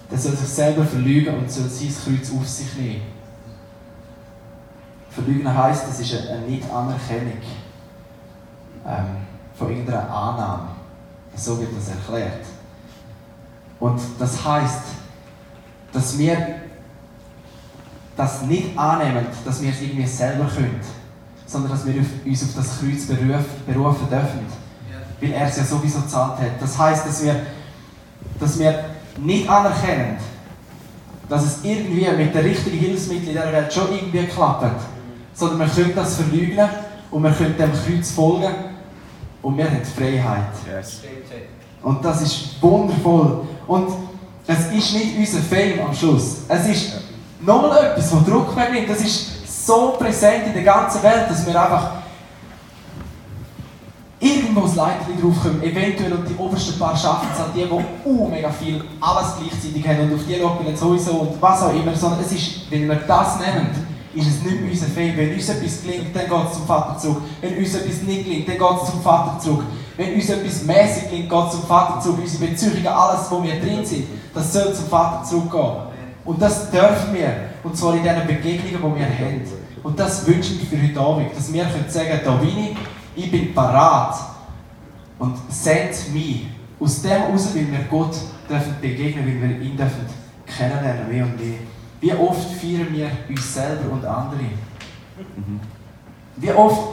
der 0.08 0.16
soll 0.16 0.36
sich 0.36 0.48
selber 0.48 0.84
verlügen 0.84 1.34
und 1.34 1.50
soll 1.50 1.68
sein 1.68 1.88
Kreuz 1.88 2.30
auf 2.32 2.46
sich 2.46 2.76
nehmen. 2.76 3.02
Verlügen 5.10 5.52
heisst, 5.52 5.88
das 5.88 5.98
ist 5.98 6.14
eine 6.28 6.42
Nicht-Anerkennung 6.42 7.42
ähm, 8.86 9.16
von 9.58 9.68
irgendeiner 9.68 10.08
Annahme. 10.08 10.68
So 11.34 11.58
wird 11.58 11.70
das 11.76 11.88
erklärt. 11.88 12.44
Und 13.80 14.00
das 14.20 14.44
heisst, 14.44 14.84
dass 15.92 16.16
wir 16.16 16.61
das 18.16 18.42
nicht 18.42 18.76
annehmen, 18.78 19.26
dass 19.44 19.62
wir 19.62 19.70
es 19.70 19.80
irgendwie 19.80 20.06
selber 20.06 20.46
können, 20.46 20.80
sondern 21.46 21.72
dass 21.72 21.86
wir 21.86 21.94
uns 22.24 22.42
auf 22.42 22.50
das 22.56 22.78
Kreuz 22.78 23.06
berufen 23.06 24.08
dürfen. 24.10 24.62
Weil 25.20 25.32
er 25.32 25.46
es 25.46 25.56
ja 25.56 25.64
sowieso 25.64 26.00
gezahlt 26.00 26.40
hat. 26.40 26.60
Das 26.60 26.78
heißt, 26.78 27.06
dass 27.06 27.22
wir, 27.22 27.36
dass 28.40 28.58
wir 28.58 28.84
nicht 29.18 29.48
anerkennen, 29.48 30.16
dass 31.28 31.44
es 31.44 31.58
irgendwie 31.62 32.06
mit 32.10 32.34
den 32.34 32.44
richtigen 32.44 32.78
Hilfsmitteln 32.78 33.28
in 33.28 33.32
dieser 33.32 33.52
Welt 33.52 33.72
schon 33.72 33.92
irgendwie 33.92 34.26
klappt, 34.26 34.82
sondern 35.32 35.60
wir 35.60 35.66
können 35.66 35.94
das 35.94 36.16
verleugnen 36.16 36.68
und 37.10 37.22
wir 37.22 37.30
können 37.30 37.56
dem 37.56 37.70
Kreuz 37.72 38.10
folgen 38.10 38.52
und 39.42 39.56
wir 39.56 39.64
haben 39.64 39.78
die 39.78 40.02
Freiheit. 40.02 40.52
Yes. 40.66 41.00
Und 41.82 42.04
das 42.04 42.22
ist 42.22 42.62
wundervoll. 42.62 43.46
Und 43.66 43.88
es 44.46 44.72
ist 44.72 44.94
nicht 44.94 45.18
unser 45.18 45.40
Fame 45.40 45.80
am 45.86 45.94
Schluss. 45.94 46.38
Es 46.48 46.66
ist 46.66 46.92
Nochmal 47.44 47.86
etwas, 47.86 48.14
was 48.14 48.24
Druck 48.24 48.54
bringt. 48.54 48.88
Das 48.88 49.00
ist 49.00 49.66
so 49.66 49.96
präsent 49.98 50.46
in 50.46 50.54
der 50.54 50.62
ganzen 50.62 51.02
Welt, 51.02 51.28
dass 51.28 51.44
wir 51.44 51.60
einfach 51.60 51.90
irgendwo 54.20 54.60
das 54.60 54.76
Leitchen 54.76 55.20
draufkommen. 55.20 55.62
Eventuell 55.62 56.12
und 56.12 56.28
die 56.28 56.36
obersten 56.36 56.78
paar 56.78 56.96
schaffen 56.96 57.28
es 57.32 57.38
halt 57.40 57.50
die, 57.56 57.64
die 57.64 58.08
uh, 58.08 58.28
mega 58.28 58.50
viel 58.50 58.84
alles 59.00 59.34
gleichzeitig 59.40 59.86
haben 59.86 60.00
und 60.00 60.14
auf 60.14 60.26
die 60.26 60.38
schauen 60.40 60.58
wir 60.64 60.76
sowieso 60.76 61.12
und 61.12 61.42
was 61.42 61.62
auch 61.62 61.74
immer. 61.74 61.94
Sondern 61.96 62.20
es 62.20 62.30
ist, 62.30 62.70
wenn 62.70 62.88
wir 62.88 62.94
das 62.94 63.38
nehmen, 63.40 63.68
ist 64.14 64.28
es 64.28 64.42
nicht 64.42 64.60
mehr 64.60 64.70
unser 64.70 64.86
Fehler. 64.86 65.16
Wenn 65.16 65.34
uns 65.34 65.48
etwas 65.48 65.82
gelingt, 65.82 66.14
dann 66.14 66.28
geht 66.28 66.48
es 66.48 66.56
zum 66.56 66.66
Vater 66.66 66.98
zurück. 66.98 67.22
Wenn 67.40 67.58
uns 67.58 67.74
etwas 67.74 68.02
nicht 68.02 68.24
gelingt, 68.24 68.48
dann 68.48 68.58
geht 68.58 68.82
es 68.82 68.90
zum 68.90 69.02
Vater 69.02 69.38
zurück. 69.40 69.64
Wenn 69.96 70.14
uns 70.14 70.28
etwas 70.28 70.62
mäßig 70.62 71.10
gelingt, 71.10 71.30
geht 71.30 71.44
es 71.46 71.50
zum 71.50 71.62
Vater 71.62 72.00
zurück. 72.00 72.18
Unsere 72.22 72.46
Beziehungen, 72.46 72.86
alles, 72.86 73.30
wo 73.30 73.42
wir 73.42 73.58
drin 73.60 73.84
sind, 73.84 74.06
das 74.32 74.52
soll 74.52 74.72
zum 74.72 74.86
Vater 74.86 75.24
zurückgehen. 75.24 75.91
Und 76.24 76.40
das 76.40 76.70
dürfen 76.70 77.14
wir. 77.14 77.50
Und 77.62 77.76
zwar 77.76 77.94
in 77.94 78.02
diesen 78.02 78.26
Begegnungen, 78.26 78.94
die 78.94 79.00
wir 79.00 79.06
haben. 79.06 79.42
Und 79.82 79.98
das 79.98 80.26
wünsche 80.26 80.54
ich 80.54 80.68
für 80.68 80.80
heute 80.80 81.00
Abend. 81.00 81.36
Dass 81.36 81.52
wir 81.52 81.64
können 81.64 81.88
sagen, 81.88 82.20
da 82.24 82.32
bin 82.34 82.58
ich, 82.58 82.76
ich 83.24 83.30
bin 83.30 83.54
parat. 83.54 84.14
Und 85.18 85.36
sendet 85.48 86.12
mich. 86.12 86.46
Aus 86.78 87.02
dem 87.02 87.10
heraus, 87.10 87.54
weil 87.54 87.70
wir 87.70 87.84
Gott 87.88 88.16
dürfen 88.48 88.74
begegnen, 88.80 89.24
weil 89.26 89.50
wir 89.50 89.60
ihn 89.60 89.76
dürfen 89.76 90.06
kennenlernen, 90.46 91.08
mehr 91.08 91.24
und 91.24 91.36
mehr. 91.36 91.58
Wie 92.00 92.12
oft 92.12 92.50
feiern 92.60 92.88
wir 92.90 93.10
uns 93.28 93.54
selber 93.54 93.92
und 93.92 94.04
andere? 94.04 94.40
Wie 96.36 96.50
oft, 96.50 96.88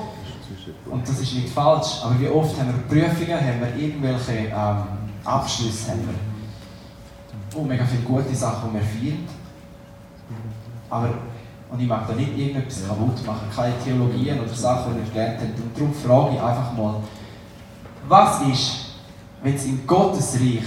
und 0.85 1.07
das 1.07 1.19
ist 1.19 1.33
nicht 1.33 1.49
falsch, 1.49 2.01
aber 2.03 2.19
wie 2.19 2.27
oft 2.27 2.59
haben 2.59 2.67
wir 2.67 3.01
Prüfungen, 3.01 3.39
haben 3.39 3.61
wir 3.61 3.83
irgendwelche 3.83 4.51
ähm, 4.53 4.83
Abschlüsse, 5.25 5.91
haben 5.91 6.01
wir 6.01 6.28
oh, 7.55 7.63
mega 7.63 7.85
viele 7.85 8.03
gute 8.03 8.35
Sachen, 8.35 8.69
die 8.69 8.75
wir 8.75 8.81
feiern. 8.81 9.27
Aber, 10.89 11.09
und 11.71 11.79
ich 11.79 11.87
mag 11.87 12.07
da 12.07 12.13
nicht 12.13 12.37
irgendetwas 12.37 12.87
kaputt 12.87 13.25
machen, 13.25 13.47
keine 13.55 13.73
Theologien 13.83 14.39
oder 14.39 14.53
Sachen, 14.53 14.93
die 14.93 15.05
wir 15.05 15.11
gelernt 15.11 15.41
haben. 15.41 15.53
Und 15.53 15.77
darum 15.77 15.93
frage 15.93 16.35
ich 16.35 16.41
einfach 16.41 16.73
mal, 16.73 16.95
was 18.07 18.41
ist 18.47 18.89
wenn 19.41 19.55
es 19.55 19.65
im 19.65 19.85
Gottesreich 19.85 20.63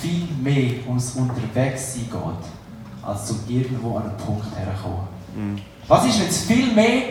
viel 0.00 0.28
mehr 0.42 0.86
ums 0.86 1.14
Unterwegssein 1.14 2.08
geht, 2.10 3.06
als 3.08 3.26
zum 3.26 3.40
irgendwo 3.48 3.96
an 3.96 4.04
einen 4.04 4.16
Punkt 4.16 4.46
herkommen. 4.56 5.08
Mhm. 5.34 5.60
Was 5.86 6.06
ist, 6.06 6.20
wenn 6.20 6.28
es 6.28 6.44
viel 6.44 6.72
mehr 6.72 7.02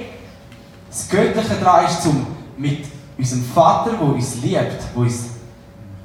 das 0.89 1.09
Göttliche 1.09 1.55
daran 1.55 1.85
ist, 1.85 2.05
um 2.05 2.25
mit 2.57 2.85
unserem 3.17 3.43
Vater, 3.43 3.91
der 3.91 4.01
uns 4.01 4.35
liebt, 4.41 4.55
der 4.55 4.97
uns, 4.97 5.29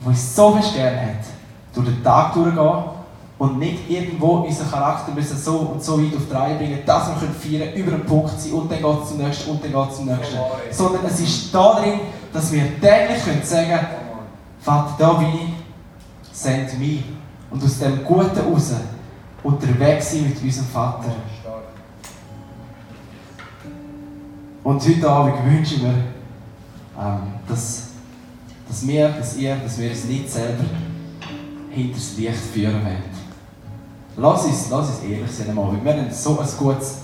der 0.00 0.08
uns 0.08 0.36
so 0.36 0.58
gern 0.74 1.00
hat, 1.00 1.24
durch 1.84 1.96
den 1.96 2.04
Tag 2.04 2.34
durchgehen 2.34 2.84
und 3.38 3.58
nicht 3.58 3.88
irgendwo 3.88 4.38
unseren 4.38 4.70
Charakter 4.70 5.12
müssen 5.12 5.38
so 5.38 5.58
und 5.58 5.82
so 5.82 6.00
weit 6.02 6.16
auf 6.16 6.22
die 6.28 6.34
Reihe 6.34 6.56
bringen, 6.56 6.80
dass 6.84 7.08
wir 7.08 7.28
feiern 7.28 7.72
können, 7.72 7.82
über 7.82 7.92
den 7.92 8.04
Punkt 8.06 8.38
sein 8.38 8.52
und 8.52 8.70
dann 8.70 8.82
geht 8.82 9.02
es 9.02 9.08
zum 9.08 9.18
nächsten 9.18 9.50
und 9.50 9.64
dann 9.64 9.72
geht 9.72 9.90
es 9.90 9.96
zum 9.96 10.06
nächsten. 10.06 10.36
Sondern 10.70 11.04
es 11.06 11.20
ist 11.20 11.54
da 11.54 11.80
drin, 11.80 12.00
dass 12.32 12.52
wir 12.52 12.80
täglich 12.80 13.24
können 13.24 13.42
sagen 13.42 13.70
können, 13.70 14.08
Vater, 14.60 14.94
da 14.98 15.12
bin 15.14 15.28
ich, 15.28 15.52
send 16.32 16.78
mich. 16.78 17.04
Und 17.50 17.62
aus 17.62 17.78
dem 17.78 18.04
Guten 18.04 18.52
raus 18.52 18.72
unterwegs 19.42 20.10
sein 20.12 20.24
mit 20.24 20.42
unserem 20.42 20.66
Vater. 20.68 21.12
Und 24.64 24.86
heute 24.86 25.08
Abend 25.08 25.44
wünsche 25.44 25.76
ich 25.76 25.82
mir, 25.82 25.94
ähm, 27.00 27.20
dass, 27.48 27.84
dass 28.68 28.86
wir, 28.86 29.08
dass 29.10 29.36
ihr, 29.36 29.56
dass 29.56 29.78
wir 29.78 29.90
uns 29.90 30.04
nicht 30.04 30.28
selber 30.28 30.64
hinter 31.78 31.94
das 31.94 32.16
Licht 32.16 32.36
führen 32.52 32.84
wollen. 32.84 33.28
Lass 34.16 34.44
uns, 34.44 34.68
lass 34.70 34.88
uns 34.88 35.02
ehrlich 35.02 35.30
sein 35.30 35.56
Abend. 35.56 35.84
Wir 35.84 35.92
haben 35.92 36.10
so 36.10 36.38
ein 36.38 36.48
gutes 36.58 36.98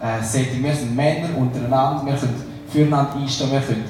äh, 0.00 0.22
Setting. 0.22 0.62
Wir 0.62 0.74
sind 0.74 0.96
Männer 0.96 1.36
untereinander, 1.36 2.04
wir 2.04 2.14
können 2.14 2.42
füreinander 2.68 3.14
einstehen, 3.14 3.52
wir 3.52 3.60
können 3.60 3.84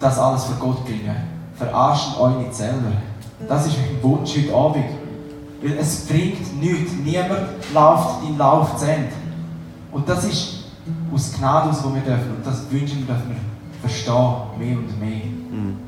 das 0.00 0.18
alles 0.18 0.44
vor 0.44 0.56
Gott 0.58 0.84
bringen. 0.84 1.16
Verarscht 1.56 2.18
euch 2.18 2.36
nicht 2.36 2.54
selber. 2.54 2.92
Das 3.48 3.66
ist 3.66 3.76
mein 3.76 4.02
Wunsch 4.02 4.36
heute 4.36 4.54
Abend. 4.54 4.84
Weil 5.60 5.78
es 5.78 6.06
bringt 6.06 6.60
nichts. 6.60 6.92
Niemand 7.04 7.48
läuft 7.74 8.22
den 8.24 8.38
Lauf 8.38 8.76
zu 8.76 8.86
Ende. 8.86 9.12
Und 9.90 10.08
das 10.08 10.24
ist 10.24 10.64
aus 11.12 11.32
Gnade 11.32 11.70
aus, 11.70 11.84
wo 11.84 11.92
wir 11.92 12.02
dürfen. 12.02 12.36
Und 12.36 12.46
das 12.46 12.70
wünschen 12.70 13.06
wir, 13.06 13.14
dürfen 13.14 13.30
wir 13.30 13.80
verstehen, 13.80 14.34
mehr 14.58 14.78
und 14.78 15.00
mehr. 15.00 15.24
Mhm. 15.50 15.87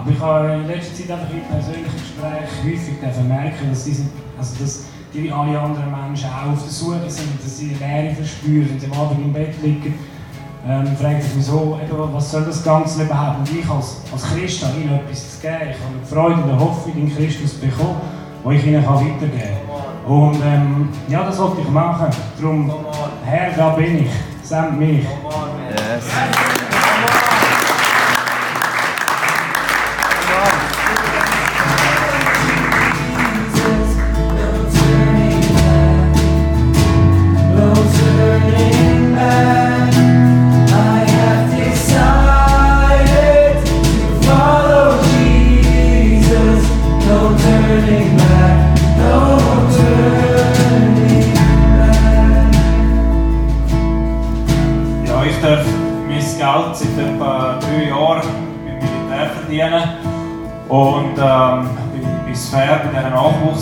Aber 0.00 0.10
ich 0.10 0.20
habe 0.20 0.52
in 0.54 0.66
letzter 0.66 0.94
Zeit 0.94 1.10
einfach 1.10 1.34
in 1.34 1.44
persönlichen 1.44 1.92
Gesprächen 1.92 2.64
häufig 2.64 3.28
merken, 3.28 3.68
dass, 3.68 3.84
diese, 3.84 4.04
also 4.38 4.56
dass 4.58 4.84
die 5.12 5.30
alle 5.30 5.60
anderen 5.60 5.90
Menschen 5.90 6.30
auch 6.30 6.52
auf 6.52 6.62
der 6.62 6.72
Suche 6.72 7.10
sind, 7.10 7.44
dass 7.44 7.58
sie 7.58 7.76
Leere 7.78 8.14
verspüren, 8.14 8.78
sie 8.78 8.86
am 8.86 8.98
Abend 8.98 9.20
im 9.22 9.32
Bett 9.32 9.54
liegen. 9.62 9.94
Ähm, 10.66 10.96
fragen 10.96 11.20
sich 11.20 11.32
eben, 11.32 12.14
was 12.14 12.30
soll 12.30 12.44
das 12.44 12.62
Ganze 12.62 13.02
überhaupt? 13.02 13.40
Und 13.40 13.58
ich 13.58 13.68
als, 13.68 14.02
als 14.12 14.24
Christ 14.24 14.64
habe 14.64 14.78
ihnen 14.78 14.94
etwas 14.94 15.36
zu 15.36 15.40
geben. 15.40 15.56
Ich 15.70 15.76
habe 15.76 15.94
eine 15.96 16.06
Freude 16.06 16.42
und 16.42 16.50
eine 16.50 16.60
Hoffnung 16.60 16.96
in 16.96 17.14
Christus 17.14 17.54
bekommen, 17.54 18.00
die 18.44 18.54
ich 18.56 18.66
ihnen 18.66 18.86
weitergeben 18.86 19.32
kann. 19.38 20.12
Und 20.12 20.36
ähm, 20.44 20.88
ja, 21.08 21.24
das 21.24 21.38
wollte 21.38 21.62
ich 21.62 21.68
machen. 21.68 22.08
Darum 22.40 22.70
Herr, 23.24 23.52
da 23.56 23.70
bin 23.70 24.04
ich. 24.04 24.10
Send 24.42 24.78
mich. 24.78 25.04
Yes. 25.70 26.59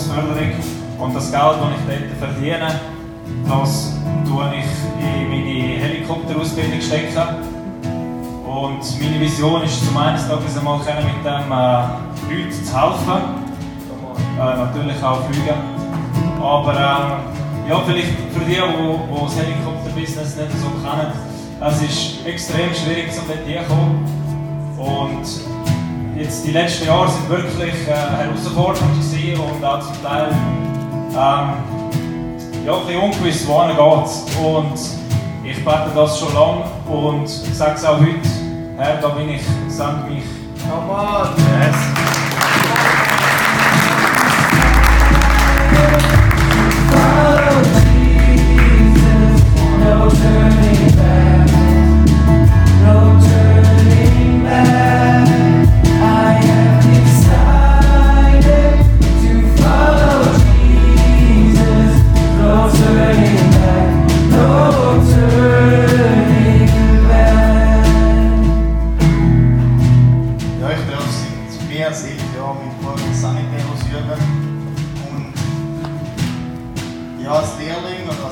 Nachwuchsförderung. 0.09 0.51
Und 0.99 1.15
das 1.15 1.31
Geld, 1.31 1.43
das 1.43 1.95
ich 1.95 2.19
dort 2.19 2.31
verdiene, 2.31 2.79
das 3.47 3.93
tue 4.27 4.51
ich 4.55 4.65
in 5.03 5.29
meine 5.29 5.79
Helikopterausbildung 5.79 6.81
stecken. 6.81 7.23
Und 8.45 9.01
meine 9.01 9.19
Vision 9.19 9.63
ist, 9.63 9.85
zum 9.85 9.97
eines 9.97 10.27
Tages 10.27 10.57
einmal 10.57 10.79
mit 10.79 11.23
dem 11.23 11.51
äh, 11.51 12.43
Leuten 12.43 12.51
zu 12.51 12.81
helfen. 12.81 13.21
Äh, 14.37 14.57
natürlich 14.57 15.03
auch 15.03 15.21
fliegen. 15.29 15.59
Aber 16.41 16.73
äh, 16.73 17.69
ja, 17.69 17.79
vielleicht 17.85 18.09
für 18.33 18.45
die, 18.45 18.55
die, 18.55 18.55
die 18.55 19.23
das 19.23 19.37
Helikopterbusiness 19.37 20.35
nicht 20.37 20.51
so 20.59 20.69
kennen, 20.83 21.11
es 21.61 21.81
ist 21.81 22.25
extrem 22.25 22.73
schwierig, 22.73 23.11
um 23.19 23.27
dort 23.27 23.45
hinzukommen. 23.45 24.05
Und 24.77 25.58
jetzt 26.19 26.45
die 26.45 26.51
letzten 26.51 26.85
Jahre 26.85 27.09
sind 27.09 27.29
wirklich 27.29 27.73
äh, 27.87 27.93
herausfordernd 27.93 28.93
gewesen 28.99 29.39
und 29.39 29.63
auch 29.63 29.79
zum 29.79 30.03
Teil 30.03 30.27
ähm, 30.31 31.15
ja, 32.65 32.73
ein 32.75 32.85
bisschen 32.85 33.01
ungewiss, 33.01 33.47
wohin 33.47 33.69
geht 33.69 34.43
Und 34.43 34.79
ich 35.43 35.65
bete 35.65 35.91
das 35.95 36.19
schon 36.19 36.33
lange 36.33 36.65
und 36.87 37.27
sage 37.27 37.75
es 37.75 37.85
auch 37.85 37.99
heute, 37.99 38.29
Herr, 38.77 38.97
da 39.01 39.09
bin 39.09 39.29
ich, 39.29 39.41
send 39.67 40.09
mich. 40.09 40.23
Come 40.69 40.91
on! 40.91 41.29
Yes. 41.37 41.98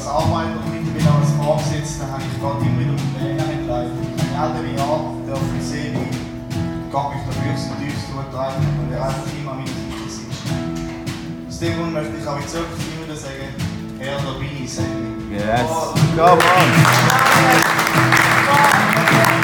das 0.07 0.23
Anwalt 0.23 0.55
und 0.55 0.71
mittelbares 0.71 1.31
als 1.35 1.99
dann 1.99 2.11
habe 2.11 2.23
ich 2.23 2.39
gerade 2.39 2.63
immer 2.63 2.79
wieder 2.79 2.93
auf 2.93 3.01
Tränen 3.17 3.59
geleitet. 3.65 3.91
In 3.91 4.31
älteren 4.39 4.77
Jahren 4.77 5.27
darf 5.27 5.41
ich 5.59 5.65
sehen, 5.67 5.95
wie 5.99 6.91
Gott 6.91 7.13
mich 7.13 7.23
der 7.27 7.35
höchsten, 7.43 7.75
tiefsten 7.77 8.15
urteilt 8.15 8.55
und 8.55 8.93
er 8.93 9.03
einfach 9.03 9.27
immer 9.39 9.55
mit 9.55 9.67
ist. 10.07 10.21
Aus 11.47 11.59
dem 11.59 11.75
Grund 11.77 11.93
möchte 11.93 12.13
ich 12.19 12.27
auch 12.27 12.39
jetzt 12.39 12.53
wirklich 12.53 12.87
immer 12.95 13.05
wieder 13.05 13.17
sagen, 13.17 13.51
Herr, 13.99 14.17
da 14.17 14.31
bin 14.39 14.63
ich, 14.63 14.73
sag 14.73 14.85
Yes, 15.29 15.67
oh, 15.69 15.93
come 16.15 16.41
on! 19.21 19.36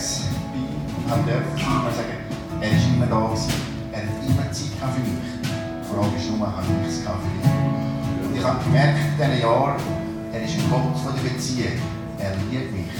Habe 0.00 1.22
dürfen, 1.28 1.84
muss 1.84 1.96
sagen, 1.96 2.16
er 2.60 2.72
ist 2.72 2.86
immer 2.88 3.04
da 3.04 3.20
gewesen. 3.28 3.52
Er 3.92 4.00
hat 4.00 4.16
immer 4.24 4.48
Zeit 4.48 4.72
für 4.80 5.00
mich. 5.04 5.20
Die 5.44 5.84
Frage 5.84 6.16
ist 6.16 6.30
nur, 6.30 6.46
habe 6.46 6.64
ich 6.64 6.88
es 6.88 6.98
für 7.04 7.12
ihn? 7.12 7.44
Und 8.24 8.36
ich 8.36 8.44
habe 8.44 8.64
gemerkt 8.64 8.96
in 8.96 9.16
diesen 9.20 9.40
Jahren, 9.44 9.76
er 10.32 10.42
ist 10.42 10.56
ein 10.56 10.70
Gott 10.70 10.96
von 11.04 11.12
der 11.12 11.24
Beziehung. 11.28 11.76
Er 12.16 12.32
liebt 12.48 12.72
mich. 12.72 12.96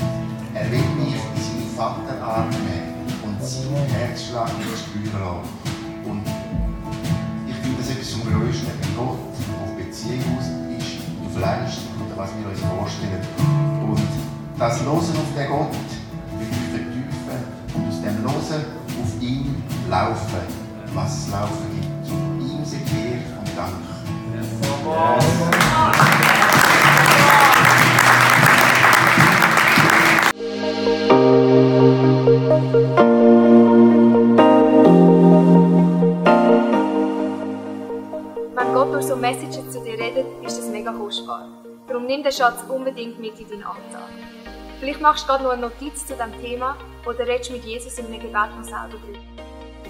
Er 0.53 0.71
will 0.71 0.89
mich 1.01 1.17
in 1.17 1.41
seine 1.41 1.69
Vaterarme 1.73 2.53
nehmen 2.69 3.09
und 3.25 3.41
seinen 3.41 3.89
Herzschlag 3.97 4.51
spüren 4.77 5.17
lassen. 5.25 5.49
Und 6.05 6.25
ich 7.49 7.57
finde 7.65 7.81
das 7.81 7.91
etwas 7.97 8.11
zum 8.13 8.29
Größten, 8.29 8.77
wenn 8.77 8.97
Gott 8.97 9.25
auf 9.65 9.73
Beziehung 9.73 10.37
aus 10.37 10.53
ist, 10.77 11.01
auf 11.01 11.33
Leistung 11.41 11.97
oder 12.05 12.17
was 12.21 12.31
wir 12.37 12.45
uns 12.45 12.61
vorstellen. 12.61 13.25
Und 13.89 14.05
das 14.59 14.85
Losen 14.85 15.17
auf 15.17 15.33
den 15.33 15.49
Gott 15.49 16.00
laufen, 20.01 20.47
was 20.95 21.19
es 21.19 21.31
laufen 21.31 21.69
gibt. 21.75 22.51
Ihm 22.51 22.65
sind 22.65 22.89
Ehre 22.93 23.39
und 23.39 23.57
Dank. 23.57 23.75
Wenn 38.57 38.75
Gott 38.75 38.95
durch 38.95 39.05
so 39.05 39.17
Messages 39.17 39.71
zu 39.71 39.85
dir 39.85 39.99
redet, 39.99 40.27
ist 40.47 40.59
das 40.59 40.69
mega 40.69 40.93
kostbar. 40.93 41.47
Darum 41.89 42.07
nimm 42.07 42.23
den 42.23 42.33
Schatz 42.33 42.65
unbedingt 42.69 43.21
mit 43.21 43.39
in 43.39 43.49
deinen 43.51 43.65
Alltag. 43.65 44.09
Vielleicht 44.79 45.03
machst 45.03 45.25
du 45.25 45.27
gerade 45.29 45.45
noch 45.45 45.51
eine 45.51 45.63
Notiz 45.63 46.07
zu 46.07 46.15
diesem 46.15 46.41
Thema 46.41 46.77
oder 47.05 47.27
redest 47.27 47.51
mit 47.51 47.65
Jesus 47.65 47.99
in 47.99 48.07
einem 48.07 48.21
Gebet 48.21 48.57
noch 48.57 48.65
selber 48.65 48.97
drüber. 48.97 49.40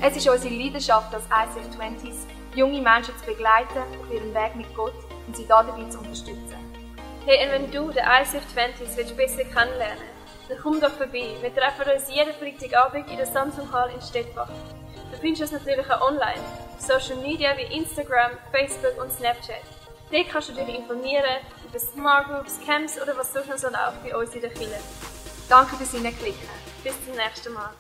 Es 0.03 0.17
ist 0.17 0.27
unsere 0.27 0.55
Leidenschaft 0.55 1.15
als 1.15 1.25
ICF 1.25 1.77
20s, 1.79 2.25
junge 2.55 2.81
Menschen 2.81 3.15
zu 3.19 3.27
begleiten 3.27 3.81
auf 4.01 4.11
ihrem 4.11 4.33
Weg 4.35 4.57
mit 4.57 4.75
Gott 4.75 4.95
und 5.27 5.37
sie 5.37 5.47
dabei 5.47 5.89
zu 5.91 5.99
unterstützen. 5.99 6.57
Hey, 7.27 7.45
und 7.45 7.53
wenn 7.53 7.71
du 7.71 7.91
den 7.93 8.05
ICF 8.05 8.45
20s 8.57 8.97
willst 8.97 9.17
besser 9.17 9.45
kennenlernen 9.45 10.11
dann 10.49 10.59
komm 10.63 10.81
doch 10.81 10.91
vorbei. 10.91 11.37
Wir 11.41 11.55
treffen 11.55 11.91
uns 11.95 12.13
jeden 12.13 12.35
Freitagabend 12.35 13.09
in 13.09 13.19
der 13.19 13.27
Samsung 13.27 13.71
Hall 13.73 13.91
in 13.95 14.01
Stettbach. 14.01 14.49
Du 15.13 15.19
findest 15.19 15.43
uns 15.43 15.53
natürlich 15.53 15.89
auch 15.91 16.01
online, 16.01 16.41
auf 16.77 16.81
Social 16.81 17.17
Media 17.23 17.57
wie 17.57 17.77
Instagram, 17.77 18.33
Facebook 18.51 19.01
und 19.01 19.13
Snapchat. 19.13 19.63
Dort 20.11 20.29
kannst 20.29 20.49
du 20.49 20.55
dich 20.55 20.69
informieren 20.69 21.25
über 21.69 21.79
Smart 21.79 22.27
Groups, 22.27 22.59
Camps 22.67 23.01
oder 23.01 23.17
was 23.17 23.33
sonst 23.33 23.49
noch 23.49 23.59
so 23.59 23.69
läuft 23.69 24.03
bei 24.03 24.17
uns 24.17 24.35
in 24.35 24.41
der 24.41 24.51
Kirche. 24.51 24.81
Danke 25.49 25.77
fürs 25.77 25.93
Hineinklicken. 25.93 26.49
Bis 26.83 26.95
zum 27.05 27.15
nächsten 27.15 27.53
Mal. 27.53 27.71